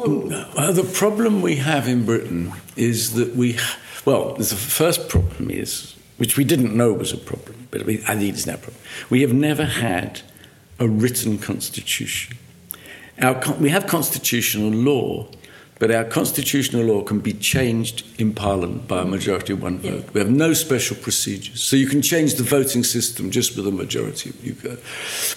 Well, 0.56 0.72
the 0.72 0.84
problem 0.84 1.42
we 1.42 1.56
have 1.56 1.88
in 1.88 2.04
Britain 2.04 2.52
is 2.76 3.12
that 3.14 3.34
we, 3.36 3.56
well, 4.04 4.34
the 4.34 4.44
first 4.56 5.08
problem 5.08 5.50
is, 5.50 5.94
which 6.18 6.36
we 6.36 6.44
didn't 6.44 6.74
know 6.76 6.92
was 6.92 7.12
a 7.12 7.16
problem, 7.18 7.66
but 7.70 7.84
we, 7.86 7.94
I 8.08 8.16
think 8.16 8.34
it's 8.34 8.46
now 8.46 8.54
a 8.54 8.58
problem. 8.58 8.82
We 9.10 9.22
have 9.22 9.34
never 9.34 9.64
had 9.64 10.20
a 10.78 10.86
written 10.86 11.38
constitution. 11.38 12.36
Our, 13.20 13.40
we 13.60 13.70
have 13.70 13.86
constitutional 13.86 14.70
law, 14.70 15.26
but 15.82 15.90
our 15.90 16.04
constitutional 16.04 16.84
law 16.84 17.02
can 17.02 17.18
be 17.18 17.32
changed 17.32 18.04
in 18.16 18.32
Parliament 18.32 18.86
by 18.86 19.02
a 19.02 19.04
majority 19.04 19.52
of 19.52 19.60
one 19.60 19.80
Yeah. 19.82 19.90
vote. 19.90 20.10
We 20.12 20.20
have 20.20 20.30
no 20.30 20.52
special 20.54 20.94
procedures. 20.96 21.60
So 21.60 21.74
you 21.74 21.88
can 21.88 22.02
change 22.02 22.34
the 22.36 22.44
voting 22.44 22.84
system 22.84 23.32
just 23.32 23.56
with 23.56 23.66
a 23.66 23.72
majority. 23.72 24.30
of 24.30 24.36
You 24.46 24.52
go. 24.52 24.76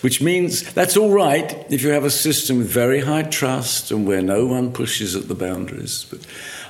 Which 0.02 0.22
means 0.22 0.62
that's 0.74 0.96
all 0.96 1.10
right 1.10 1.66
if 1.72 1.82
you 1.82 1.90
have 1.90 2.04
a 2.04 2.12
system 2.12 2.60
with 2.60 2.68
very 2.68 3.00
high 3.00 3.24
trust 3.24 3.90
and 3.90 4.06
where 4.06 4.22
no 4.22 4.46
one 4.46 4.72
pushes 4.72 5.16
at 5.16 5.28
the 5.30 5.34
boundaries. 5.34 6.06
But 6.12 6.20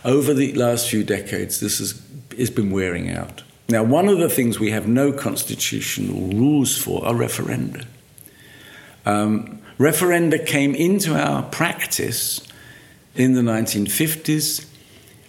over 0.06 0.34
the 0.34 0.54
last 0.54 0.88
few 0.90 1.04
decades, 1.04 1.60
this 1.60 1.80
has, 1.80 1.96
has 2.38 2.50
been 2.50 2.72
wearing 2.72 3.12
out. 3.12 3.44
Now, 3.68 3.84
one 3.84 4.08
of 4.08 4.20
the 4.20 4.30
things 4.30 4.58
we 4.58 4.72
have 4.72 4.88
no 4.88 5.12
constitutional 5.12 6.30
rules 6.30 6.78
for 6.78 7.06
are 7.06 7.14
referenda. 7.14 7.84
Um, 9.06 9.60
referenda 9.78 10.46
came 10.46 10.74
into 10.76 11.14
our 11.14 11.44
practice 11.44 12.40
in 13.16 13.34
the 13.34 13.42
1950s 13.42 14.68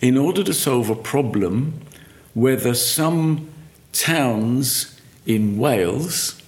in 0.01 0.17
order 0.17 0.43
to 0.43 0.53
solve 0.53 0.91
a 0.91 0.95
problem 0.95 1.81
whether 2.35 2.75
some 2.75 3.49
towns 3.93 5.01
in 5.25 5.57
Wales 5.57 6.41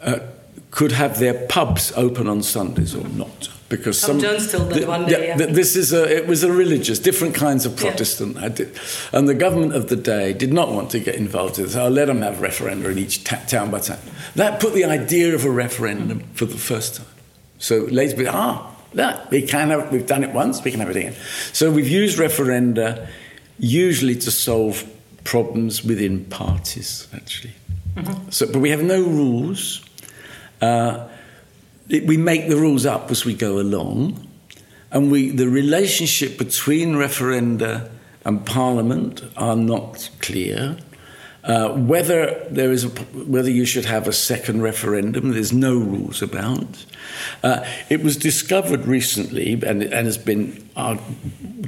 uh, 0.00 0.20
could 0.70 0.92
have 0.92 1.18
their 1.18 1.34
pubs 1.46 1.92
open 1.96 2.28
on 2.28 2.42
Sundays 2.42 2.94
or 2.94 3.08
not. 3.08 3.48
Because 3.68 4.00
Tom 4.00 4.12
some, 4.12 4.20
Jones 4.20 4.50
told 4.50 4.70
that 4.70 4.74
th- 4.76 4.86
one 4.86 5.06
day, 5.06 5.28
yeah. 5.28 5.36
th- 5.36 5.50
this 5.50 5.76
is 5.76 5.92
a, 5.92 6.10
it 6.10 6.26
was 6.26 6.42
a 6.42 6.50
religious, 6.50 6.98
different 6.98 7.34
kinds 7.34 7.66
of 7.66 7.72
Yeah. 7.72 7.90
Protestant, 7.90 8.54
did, 8.54 8.78
and 9.12 9.28
the 9.28 9.34
government 9.34 9.74
of 9.74 9.88
the 9.88 9.96
day 9.96 10.32
did 10.32 10.52
not 10.52 10.72
want 10.72 10.90
to 10.90 11.00
get 11.00 11.16
involved 11.16 11.58
in 11.58 11.64
this. 11.64 11.76
I'll 11.76 11.90
let 11.90 12.06
them 12.06 12.22
have 12.22 12.36
referenda 12.36 12.90
in 12.90 12.98
each 12.98 13.24
ta- 13.24 13.42
town 13.46 13.70
by 13.70 13.80
town. 13.80 13.98
That 14.36 14.58
put 14.60 14.72
the 14.72 14.84
idea 14.86 15.34
of 15.34 15.44
a 15.44 15.50
referendum 15.50 16.20
for 16.32 16.46
the 16.46 16.56
first 16.56 16.96
time. 16.96 17.06
So 17.58 17.80
Labour, 17.90 18.26
ah, 18.30 18.74
that 18.94 19.30
we 19.30 19.42
can 19.42 19.70
have, 19.70 19.92
we've 19.92 20.06
done 20.06 20.24
it 20.24 20.32
once, 20.32 20.62
we 20.64 20.70
can 20.70 20.80
have 20.80 20.90
it 20.90 20.96
again. 20.96 21.14
So 21.52 21.70
we've 21.70 21.88
used 21.88 22.18
referenda 22.18 23.06
usually 23.58 24.14
to 24.16 24.30
solve 24.30 24.84
problems 25.24 25.84
within 25.84 26.24
parties, 26.26 27.06
actually. 27.14 27.52
So, 28.30 28.46
but 28.46 28.60
we 28.60 28.70
have 28.70 28.82
no 28.82 29.02
rules. 29.02 29.84
Uh, 30.60 31.08
it- 31.88 32.06
we 32.06 32.16
make 32.16 32.48
the 32.48 32.56
rules 32.56 32.86
up 32.86 33.10
as 33.10 33.24
we 33.24 33.34
go 33.34 33.58
along, 33.58 34.26
and 34.92 35.10
we 35.10 35.30
the 35.30 35.48
relationship 35.48 36.38
between 36.38 36.94
referenda 36.94 37.90
and 38.24 38.44
parliament 38.46 39.22
are 39.36 39.56
not 39.56 40.10
clear. 40.20 40.76
Uh, 41.44 41.68
whether 41.70 42.46
there 42.50 42.72
is 42.72 42.84
a, 42.84 42.88
whether 42.88 43.50
you 43.50 43.64
should 43.64 43.84
have 43.84 44.08
a 44.08 44.12
second 44.12 44.60
referendum, 44.60 45.30
there's 45.30 45.52
no 45.52 45.78
rules 45.78 46.20
about. 46.20 46.84
Uh, 47.42 47.64
it 47.88 48.02
was 48.02 48.16
discovered 48.16 48.86
recently, 48.86 49.52
and, 49.52 49.82
and 49.82 50.06
has 50.06 50.18
been 50.18 50.68
uh, 50.76 50.96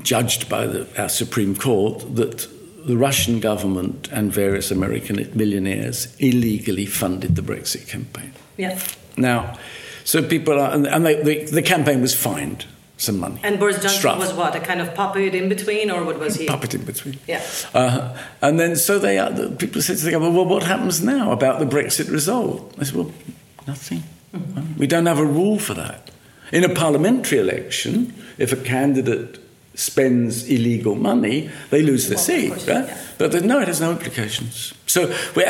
judged 0.02 0.48
by 0.48 0.66
the, 0.66 0.86
our 1.00 1.08
Supreme 1.08 1.54
Court, 1.54 2.16
that 2.16 2.48
the 2.84 2.96
Russian 2.96 3.40
government 3.40 4.08
and 4.10 4.32
various 4.32 4.70
American 4.70 5.16
millionaires 5.34 6.14
illegally 6.18 6.86
funded 6.86 7.36
the 7.36 7.42
Brexit 7.42 7.88
campaign. 7.88 8.32
Yeah. 8.56 8.78
Now, 9.16 9.58
so 10.04 10.22
people 10.22 10.58
are, 10.58 10.72
and, 10.72 10.86
and 10.86 11.06
they, 11.06 11.22
the, 11.22 11.44
the 11.44 11.62
campaign 11.62 12.00
was 12.00 12.14
fined 12.14 12.66
some 13.00 13.18
money. 13.18 13.40
And 13.42 13.58
Boris 13.58 13.76
Johnson 13.76 13.98
Struck. 13.98 14.18
was 14.18 14.32
what? 14.34 14.54
A 14.54 14.60
kind 14.60 14.80
of 14.80 14.94
puppet 14.94 15.34
in 15.34 15.48
between, 15.48 15.90
or 15.90 16.04
what 16.04 16.18
was 16.18 16.36
he? 16.36 16.46
Puppet 16.46 16.74
in 16.74 16.84
between. 16.84 17.18
Yeah. 17.26 17.42
Uh, 17.74 18.16
and 18.42 18.60
then 18.60 18.76
so 18.76 18.98
they 18.98 19.18
are, 19.18 19.30
the 19.30 19.50
people 19.56 19.80
said 19.82 19.96
to 19.98 20.04
the 20.04 20.10
government, 20.10 20.36
well, 20.36 20.44
what 20.46 20.62
happens 20.64 21.02
now 21.02 21.32
about 21.32 21.58
the 21.60 21.64
Brexit 21.66 22.10
result? 22.10 22.74
I 22.78 22.84
said, 22.84 22.96
well, 22.96 23.12
nothing. 23.66 24.02
We 24.76 24.86
don't 24.86 25.06
have 25.06 25.18
a 25.18 25.24
rule 25.24 25.58
for 25.58 25.74
that. 25.74 26.10
In 26.52 26.62
a 26.62 26.68
parliamentary 26.74 27.38
election, 27.38 28.12
if 28.38 28.52
a 28.52 28.56
candidate 28.56 29.38
spends 29.74 30.44
illegal 30.48 30.94
money, 30.94 31.48
they 31.70 31.80
lose 31.82 32.08
their 32.08 32.16
Well, 32.16 32.24
seat, 32.24 32.50
right? 32.50 32.66
yeah. 32.88 32.98
But 33.18 33.32
the- 33.32 33.40
no, 33.40 33.60
it 33.60 33.68
has 33.68 33.80
no 33.80 33.90
implications. 33.92 34.74
So 34.86 35.06
we 35.34 35.44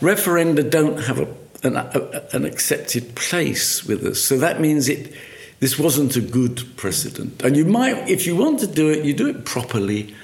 referenda 0.00 0.68
don't 0.68 1.00
have 1.04 1.18
a, 1.18 1.28
an, 1.62 1.76
a, 1.76 2.22
an 2.32 2.44
accepted 2.44 3.14
place 3.14 3.84
with 3.84 4.04
us. 4.04 4.20
So 4.20 4.36
that 4.38 4.60
means 4.60 4.88
it. 4.88 5.14
This 5.60 5.78
wasn't 5.78 6.16
a 6.16 6.20
good 6.22 6.62
precedent. 6.76 7.42
And 7.42 7.54
you 7.56 7.66
might, 7.66 8.08
if 8.08 8.26
you 8.26 8.34
want 8.34 8.60
to 8.60 8.66
do 8.66 8.88
it, 8.88 9.04
you 9.04 9.12
do 9.12 9.28
it 9.28 9.44
properly, 9.44 10.14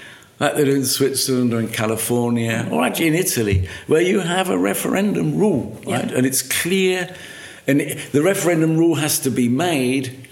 like 0.41 0.57
they 0.57 0.65
do 0.65 0.75
in 0.75 0.85
Switzerland 0.87 1.53
or 1.53 1.61
in 1.61 1.69
California, 1.69 2.67
or 2.71 2.83
actually 2.85 3.09
in 3.09 3.15
Italy, 3.15 3.69
where 3.87 4.01
you 4.01 4.21
have 4.21 4.49
a 4.49 4.57
referendum 4.59 5.37
rule, 5.37 5.79
right? 5.87 6.09
Yeah. 6.11 6.17
And 6.17 6.27
it's 6.27 6.41
clear, 6.43 7.15
and 7.67 7.83
it- 7.83 8.13
the 8.13 8.23
referendum 8.23 8.79
rule 8.79 8.95
has 8.97 9.19
to 9.21 9.31
be 9.31 9.49
made 9.49 10.27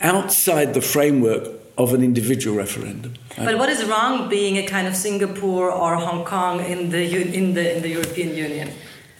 outside 0.00 0.74
the 0.74 0.80
framework 0.80 1.48
of 1.76 1.94
an 1.94 2.02
individual 2.02 2.56
referendum. 2.56 3.14
right? 3.36 3.46
But 3.46 3.58
what 3.58 3.68
is 3.68 3.84
wrong 3.84 4.28
being 4.28 4.56
a 4.58 4.64
kind 4.66 4.88
of 4.88 4.96
Singapore 4.96 5.70
or 5.70 5.94
Hong 5.94 6.24
Kong 6.24 6.64
in 6.64 6.90
the 6.90 7.02
in 7.38 7.54
the 7.54 7.76
in 7.76 7.82
the 7.82 7.88
European 7.90 8.36
Union? 8.36 8.70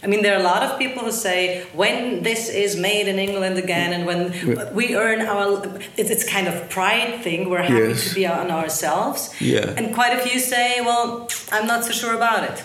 I 0.03 0.07
mean, 0.07 0.23
there 0.23 0.35
are 0.37 0.41
a 0.41 0.45
lot 0.45 0.63
of 0.63 0.79
people 0.79 1.03
who 1.03 1.11
say 1.11 1.65
when 1.73 2.23
this 2.23 2.49
is 2.49 2.77
made 2.77 3.09
in 3.09 3.19
England 3.19 3.59
again, 3.59 3.93
and 3.93 4.07
when 4.07 4.75
we 4.75 4.95
earn 4.95 5.23
our, 5.23 5.61
it's, 5.97 6.11
it's 6.11 6.29
kind 6.29 6.47
of 6.47 6.71
pride 6.71 7.21
thing. 7.25 7.51
We're 7.51 7.63
happy 7.63 7.89
Yes. 7.89 8.09
to 8.11 8.15
be 8.15 8.27
on 8.27 8.51
ourselves. 8.51 9.35
Yeah. 9.41 9.75
And 9.77 9.93
quite 9.93 10.13
a 10.17 10.21
few 10.21 10.39
say, 10.39 10.81
well, 10.83 11.29
I'm 11.51 11.67
not 11.67 11.85
so 11.85 11.91
sure 11.93 12.15
about 12.15 12.45
it. 12.51 12.65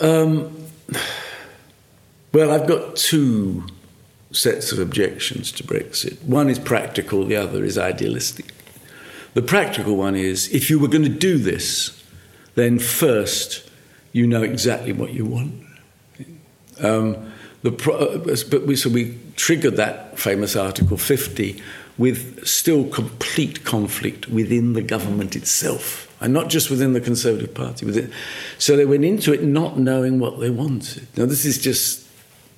Um, 0.00 0.66
well, 2.32 2.50
I've 2.52 2.68
got 2.68 2.94
two 2.94 3.64
sets 4.30 4.70
of 4.70 4.78
objections 4.78 5.50
to 5.52 5.64
Brexit. 5.64 6.22
One 6.22 6.48
is 6.48 6.58
practical, 6.58 7.24
the 7.24 7.36
other 7.36 7.64
is 7.64 7.76
idealistic. 7.78 8.52
The 9.34 9.42
practical 9.42 9.96
one 9.96 10.14
is 10.14 10.48
if 10.54 10.70
you 10.70 10.78
were 10.78 10.88
going 10.88 11.04
to 11.04 11.08
do 11.08 11.38
this, 11.38 12.04
then 12.54 12.78
first 12.78 13.68
you 14.12 14.26
know 14.26 14.42
exactly 14.42 14.92
what 14.92 15.12
you 15.12 15.24
want. 15.24 15.54
Um, 16.80 17.32
the 17.62 17.72
pro- 17.72 17.96
uh, 17.96 18.36
but 18.50 18.66
we, 18.66 18.76
so 18.76 18.88
we 18.88 19.18
triggered 19.36 19.76
that 19.76 20.18
famous 20.18 20.54
Article 20.54 20.96
50 20.96 21.60
with 21.96 22.46
still 22.46 22.84
complete 22.88 23.64
conflict 23.64 24.28
within 24.28 24.74
the 24.74 24.82
government 24.82 25.34
itself, 25.34 26.14
and 26.20 26.32
not 26.32 26.48
just 26.48 26.70
within 26.70 26.92
the 26.92 27.00
Conservative 27.00 27.52
Party. 27.52 27.84
Within, 27.84 28.12
so 28.58 28.76
they 28.76 28.86
went 28.86 29.04
into 29.04 29.32
it 29.32 29.42
not 29.42 29.78
knowing 29.78 30.20
what 30.20 30.38
they 30.38 30.50
wanted. 30.50 31.08
Now, 31.16 31.26
this 31.26 31.44
is 31.44 31.58
just 31.58 32.06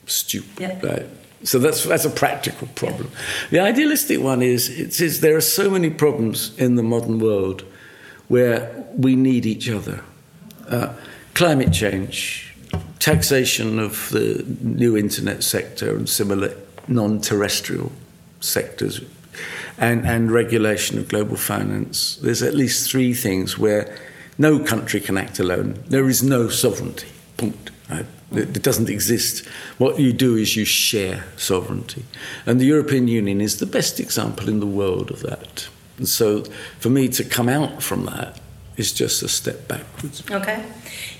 stupid, 0.06 0.84
right? 0.84 1.06
So 1.42 1.58
that's 1.58 1.84
that's 1.84 2.04
a 2.04 2.10
practical 2.10 2.66
problem. 2.74 3.10
The 3.50 3.60
idealistic 3.60 4.20
one 4.20 4.42
is 4.42 4.68
it 4.68 4.92
says 4.92 5.20
there 5.20 5.36
are 5.36 5.40
so 5.40 5.70
many 5.70 5.88
problems 5.88 6.56
in 6.58 6.74
the 6.74 6.82
modern 6.82 7.18
world 7.18 7.64
where 8.28 8.86
we 8.94 9.16
need 9.16 9.46
each 9.46 9.70
other. 9.70 10.04
Uh, 10.68 10.92
climate 11.32 11.72
change, 11.72 12.49
taxation 13.00 13.78
of 13.78 14.10
the 14.10 14.44
new 14.60 14.96
internet 14.96 15.42
sector 15.42 15.96
and 15.96 16.08
similar 16.08 16.54
non-terrestrial 16.86 17.90
sectors, 18.40 19.00
and, 19.78 20.06
and 20.06 20.30
regulation 20.30 20.98
of 20.98 21.08
global 21.08 21.36
finance. 21.36 22.16
There's 22.16 22.42
at 22.42 22.54
least 22.54 22.90
three 22.90 23.14
things 23.14 23.58
where 23.58 23.96
no 24.38 24.58
country 24.58 25.00
can 25.00 25.16
act 25.16 25.38
alone. 25.38 25.82
There 25.88 26.08
is 26.08 26.22
no 26.22 26.48
sovereignty. 26.48 27.08
It 28.32 28.62
doesn't 28.62 28.88
exist. 28.88 29.46
What 29.78 29.98
you 29.98 30.12
do 30.12 30.36
is 30.36 30.56
you 30.56 30.64
share 30.64 31.24
sovereignty, 31.36 32.04
and 32.46 32.60
the 32.60 32.66
European 32.66 33.08
Union 33.08 33.40
is 33.40 33.58
the 33.58 33.66
best 33.66 33.98
example 33.98 34.48
in 34.48 34.60
the 34.60 34.66
world 34.66 35.10
of 35.10 35.20
that. 35.22 35.68
And 35.96 36.08
so, 36.08 36.44
for 36.78 36.90
me 36.90 37.08
to 37.08 37.24
come 37.24 37.48
out 37.48 37.82
from 37.82 38.04
that 38.06 38.39
is 38.80 38.92
just 39.02 39.22
a 39.22 39.28
step 39.28 39.58
backwards. 39.68 40.22
Okay. 40.38 40.58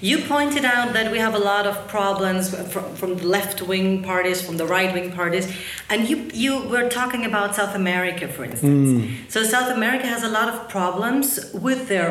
You 0.00 0.16
pointed 0.36 0.64
out 0.64 0.88
that 0.96 1.06
we 1.12 1.18
have 1.26 1.34
a 1.34 1.44
lot 1.52 1.64
of 1.70 1.76
problems 1.96 2.42
from, 2.72 2.86
from 3.00 3.10
the 3.20 3.26
left 3.36 3.58
wing 3.70 4.02
parties, 4.02 4.38
from 4.46 4.56
the 4.56 4.66
right 4.76 4.90
wing 4.96 5.12
parties, 5.12 5.46
and 5.90 6.08
you, 6.10 6.16
you 6.44 6.52
were 6.72 6.88
talking 6.88 7.22
about 7.30 7.54
South 7.54 7.74
America, 7.74 8.26
for 8.36 8.44
instance. 8.44 8.88
So, 9.34 9.38
South 9.44 9.70
America 9.78 10.06
has 10.14 10.22
a 10.24 10.28
lot 10.38 10.48
of 10.52 10.56
problems 10.68 11.28
with 11.66 11.80
their 11.88 12.10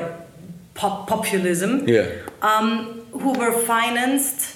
pop- 0.76 1.08
populism, 1.08 1.72
Yeah. 1.90 2.06
um, 2.42 3.02
who 3.24 3.32
were 3.42 3.52
financed 3.52 4.56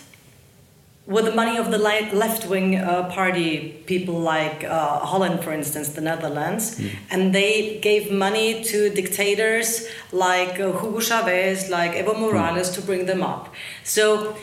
with 1.06 1.26
the 1.26 1.36
money 1.36 1.58
of 1.58 1.70
the 1.70 1.78
left 1.78 2.48
wing 2.48 2.76
uh, 2.78 3.10
party, 3.10 3.84
people 3.86 4.20
like 4.20 4.64
uh, 4.64 5.00
Holland, 5.00 5.44
for 5.44 5.52
instance, 5.52 5.90
the 5.90 6.02
Netherlands, 6.02 6.80
and 7.10 7.36
they 7.36 7.80
gave 7.82 8.10
money 8.12 8.64
to 8.64 8.90
dictators 8.90 9.88
like 10.14 10.60
uh, 10.60 10.72
Hugo 10.72 11.00
Chavez, 11.02 11.70
like 11.70 11.92
Evo 11.92 12.18
Morales 12.18 12.70
to 12.72 12.82
bring 12.82 13.06
them 13.06 13.22
up. 13.22 13.54
So 13.84 14.38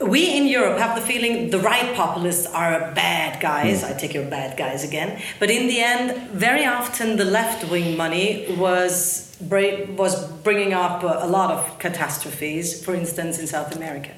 we 0.00 0.36
in 0.36 0.46
Europe 0.46 0.78
have 0.78 0.98
the 0.98 1.06
feeling 1.06 1.50
the 1.50 1.58
right 1.58 1.94
populists 1.94 2.46
are 2.46 2.92
bad 2.92 3.40
guys. 3.40 3.84
I 3.84 3.92
take 3.92 4.14
your 4.14 4.28
bad 4.28 4.56
guys 4.56 4.82
again. 4.82 5.20
But 5.38 5.50
in 5.50 5.68
the 5.68 5.80
end, 5.80 6.30
very 6.30 6.64
often 6.64 7.16
the 7.16 7.24
left 7.24 7.70
wing 7.70 7.96
money 7.96 8.46
was 8.58 9.24
was 9.40 10.26
bringing 10.42 10.72
up 10.72 11.02
a 11.02 11.26
lot 11.26 11.50
of 11.50 11.78
catastrophes. 11.78 12.82
For 12.82 12.94
instance, 12.94 13.38
in 13.38 13.46
South 13.46 13.76
America. 13.76 14.12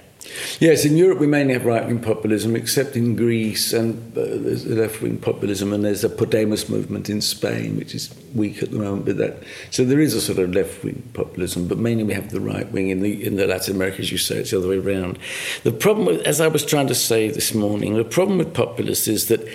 Yes, 0.60 0.84
in 0.84 0.96
Europe 0.96 1.20
we 1.20 1.28
mainly 1.28 1.52
have 1.52 1.64
right 1.64 1.86
wing 1.86 2.00
populism, 2.00 2.56
except 2.56 2.96
in 2.96 3.14
Greece, 3.14 3.72
and 3.72 3.96
uh, 4.18 4.22
there's 4.24 4.66
left 4.66 5.00
wing 5.00 5.16
populism, 5.18 5.72
and 5.72 5.84
there's 5.84 6.02
a 6.02 6.08
Podemos 6.08 6.68
movement 6.68 7.08
in 7.08 7.20
Spain, 7.20 7.76
which 7.76 7.94
is 7.94 8.12
weak 8.34 8.62
at 8.62 8.72
the 8.72 8.78
moment. 8.78 9.06
But 9.06 9.18
that 9.18 9.42
so 9.70 9.84
there 9.84 10.00
is 10.00 10.14
a 10.14 10.20
sort 10.20 10.38
of 10.38 10.52
left 10.52 10.82
wing 10.82 11.08
populism, 11.14 11.68
but 11.68 11.78
mainly 11.78 12.02
we 12.02 12.14
have 12.14 12.30
the 12.30 12.40
right 12.40 12.70
wing 12.72 12.88
in 12.88 13.00
the 13.00 13.24
in 13.24 13.36
the 13.36 13.46
Latin 13.46 13.76
America, 13.76 14.00
as 14.00 14.10
you 14.10 14.18
say, 14.18 14.38
it's 14.38 14.50
the 14.50 14.58
other 14.58 14.68
way 14.68 14.78
around. 14.78 15.18
The 15.62 15.72
problem, 15.72 16.06
with, 16.06 16.26
as 16.26 16.40
I 16.40 16.48
was 16.48 16.64
trying 16.66 16.88
to 16.88 16.94
say 16.94 17.28
this 17.28 17.54
morning, 17.54 17.94
the 17.94 18.04
problem 18.04 18.38
with 18.38 18.52
populists 18.52 19.06
is 19.06 19.28
that 19.28 19.46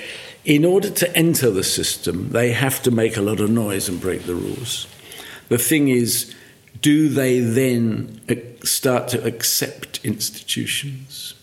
in 0.45 0.63
order 0.63 0.89
to 0.89 1.15
enter 1.15 1.51
the 1.51 1.63
system, 1.63 2.29
they 2.31 2.51
have 2.51 2.81
to 2.83 2.91
make 2.91 3.17
a 3.17 3.21
lot 3.21 3.39
of 3.39 3.49
noise 3.49 3.89
and 3.89 3.99
break 3.99 4.23
the 4.23 4.35
rules. 4.35 4.87
The 5.49 5.57
thing 5.57 5.89
is 5.89 6.33
do 6.83 7.07
they 7.07 7.39
then 7.39 8.21
start 8.63 9.07
to 9.07 9.23
accept 9.25 10.01
institutions? 10.03 11.33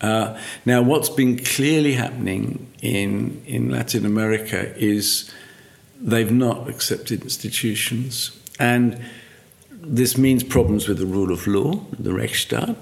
Uh, 0.00 0.38
now, 0.66 0.82
what's 0.82 1.08
been 1.08 1.38
clearly 1.38 1.94
happening 1.94 2.66
in, 2.82 3.42
in 3.46 3.70
Latin 3.70 4.04
America 4.04 4.76
is 4.76 5.32
they've 6.00 6.32
not 6.32 6.68
accepted 6.68 7.22
institutions. 7.22 8.36
And 8.58 9.00
this 9.70 10.18
means 10.18 10.42
problems 10.42 10.88
with 10.88 10.98
the 10.98 11.06
rule 11.06 11.32
of 11.32 11.46
law, 11.46 11.86
the 11.98 12.10
Rechtsstaat. 12.10 12.76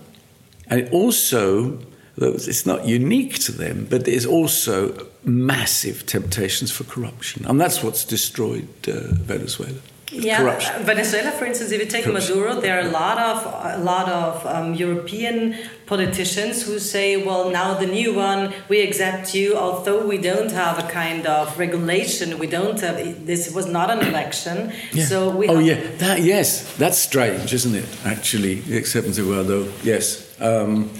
And 0.68 0.88
also, 0.88 1.78
it's 2.16 2.64
not 2.64 2.86
unique 2.86 3.38
to 3.40 3.52
them, 3.52 3.86
but 3.90 4.06
there's 4.06 4.24
also 4.24 5.06
massive 5.22 6.06
temptations 6.06 6.70
for 6.70 6.84
corruption. 6.84 7.44
And 7.44 7.60
that's 7.60 7.82
what's 7.82 8.06
destroyed 8.06 8.68
uh, 8.88 9.12
Venezuela. 9.12 9.80
Yeah, 10.12 10.38
corruption. 10.38 10.82
Venezuela, 10.84 11.30
for 11.32 11.44
instance, 11.46 11.70
if 11.72 11.80
you 11.80 11.86
take 11.86 12.04
corruption. 12.04 12.38
Maduro, 12.38 12.60
there 12.60 12.76
are 12.78 12.86
a 12.86 12.90
lot 12.90 13.18
of 13.18 13.46
a 13.46 13.82
lot 13.82 14.08
of 14.08 14.46
um, 14.46 14.74
European 14.74 15.56
politicians 15.86 16.62
who 16.66 16.78
say, 16.78 17.16
"Well, 17.16 17.50
now 17.50 17.74
the 17.74 17.86
new 17.86 18.14
one, 18.14 18.52
we 18.68 18.82
accept 18.82 19.34
you, 19.34 19.56
although 19.56 20.06
we 20.06 20.18
don't 20.18 20.52
have 20.52 20.78
a 20.78 20.88
kind 20.88 21.26
of 21.26 21.58
regulation. 21.58 22.38
We 22.38 22.46
don't 22.46 22.80
have 22.80 23.26
this 23.26 23.52
was 23.54 23.66
not 23.66 23.90
an 23.90 24.00
election, 24.06 24.72
yeah. 24.92 25.04
so 25.04 25.30
we." 25.30 25.48
Oh 25.48 25.58
yeah, 25.58 25.80
that 25.98 26.20
yes, 26.20 26.76
that's 26.76 26.98
strange, 26.98 27.52
isn't 27.52 27.74
it? 27.74 27.88
Actually, 28.04 28.56
the 28.60 28.76
acceptance 28.76 29.18
of 29.18 29.26
Guaido, 29.26 29.70
yes. 29.82 30.30
Um, 30.40 30.90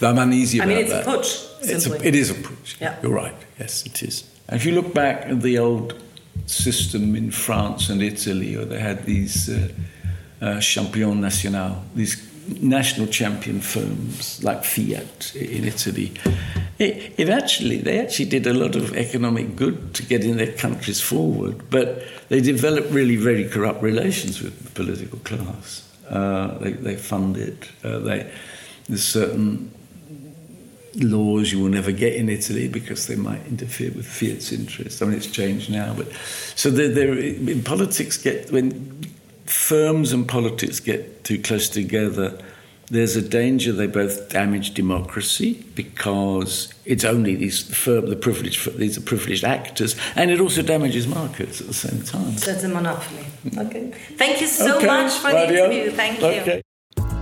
I'm 0.00 0.18
uneasy 0.18 0.58
about 0.58 0.68
that. 0.68 0.72
I 0.72 0.76
mean, 0.76 0.84
it's 0.84 0.92
that. 0.92 1.06
a 1.06 1.10
putsch. 1.10 1.48
It's 1.62 1.86
a, 1.86 2.06
it 2.06 2.14
is 2.14 2.30
a 2.30 2.34
putsch. 2.34 2.80
Yeah. 2.80 2.96
You're 3.02 3.12
right. 3.12 3.34
Yes, 3.58 3.84
it 3.84 4.02
is. 4.02 4.24
And 4.48 4.56
if 4.60 4.64
you 4.64 4.72
look 4.72 4.94
back 4.94 5.26
at 5.26 5.42
the 5.42 5.58
old 5.58 5.94
system 6.46 7.14
in 7.14 7.30
France 7.30 7.90
and 7.90 8.02
Italy, 8.02 8.56
or 8.56 8.64
they 8.64 8.80
had 8.80 9.04
these 9.04 9.48
uh, 9.48 9.68
uh, 10.40 10.60
champion 10.60 11.20
national, 11.20 11.82
these 11.94 12.28
national 12.60 13.06
champion 13.08 13.60
firms 13.60 14.42
like 14.42 14.64
Fiat 14.64 15.34
in 15.34 15.64
Italy. 15.64 16.12
It, 16.78 17.14
it, 17.16 17.28
actually, 17.28 17.78
they 17.78 17.98
actually 17.98 18.28
did 18.28 18.46
a 18.46 18.54
lot 18.54 18.76
of 18.76 18.96
economic 18.96 19.56
good 19.56 19.94
to 19.94 20.02
getting 20.04 20.36
their 20.36 20.52
countries 20.52 21.00
forward, 21.00 21.68
but 21.70 22.04
they 22.28 22.40
developed 22.40 22.90
really 22.90 23.16
very 23.16 23.48
corrupt 23.48 23.82
relations 23.82 24.40
with 24.40 24.62
the 24.62 24.70
political 24.70 25.18
class. 25.18 25.84
Uh, 26.08 26.56
they, 26.58 26.72
they 26.72 26.96
funded, 26.96 27.68
uh, 27.84 27.98
they, 27.98 28.30
there's 28.88 29.04
certain 29.04 29.70
laws 30.98 31.52
you 31.52 31.60
will 31.60 31.68
never 31.68 31.92
get 31.92 32.14
in 32.14 32.28
Italy 32.28 32.68
because 32.68 33.06
they 33.06 33.16
might 33.16 33.44
interfere 33.46 33.90
with 33.92 34.06
Fiat's 34.06 34.52
interests. 34.52 35.00
I 35.02 35.06
mean, 35.06 35.16
it's 35.16 35.26
changed 35.26 35.70
now, 35.70 35.94
but 35.94 36.12
so 36.54 36.70
there, 36.70 36.88
there 36.88 37.16
in 37.16 37.62
politics 37.62 38.16
get 38.16 38.50
when 38.50 39.04
firms 39.46 40.12
and 40.12 40.28
politics 40.28 40.80
get 40.80 41.24
too 41.24 41.40
close 41.40 41.68
together. 41.68 42.38
There's 42.90 43.16
a 43.16 43.22
danger 43.22 43.72
they 43.72 43.86
both 43.86 44.30
damage 44.30 44.72
democracy 44.72 45.62
because 45.74 46.72
it's 46.86 47.04
only 47.04 47.34
these 47.34 47.62
firm, 47.62 48.08
the 48.08 48.16
privileged, 48.16 48.78
these 48.78 48.96
are 48.96 49.02
privileged 49.02 49.44
actors, 49.44 49.94
and 50.16 50.30
it 50.30 50.40
also 50.40 50.62
damages 50.62 51.06
markets 51.06 51.60
at 51.60 51.66
the 51.66 51.74
same 51.74 52.02
time. 52.02 52.38
So 52.38 52.52
it's 52.52 52.64
a 52.64 52.68
monopoly. 52.68 53.24
Hmm. 53.24 53.58
Okay. 53.58 53.90
Thank 54.16 54.40
you 54.40 54.46
so 54.46 54.78
okay. 54.78 54.86
much 54.86 55.12
for 55.12 55.28
Radio. 55.28 55.68
the 55.68 55.74
interview. 55.74 55.90
Thank 55.92 56.46
you. 56.46 56.62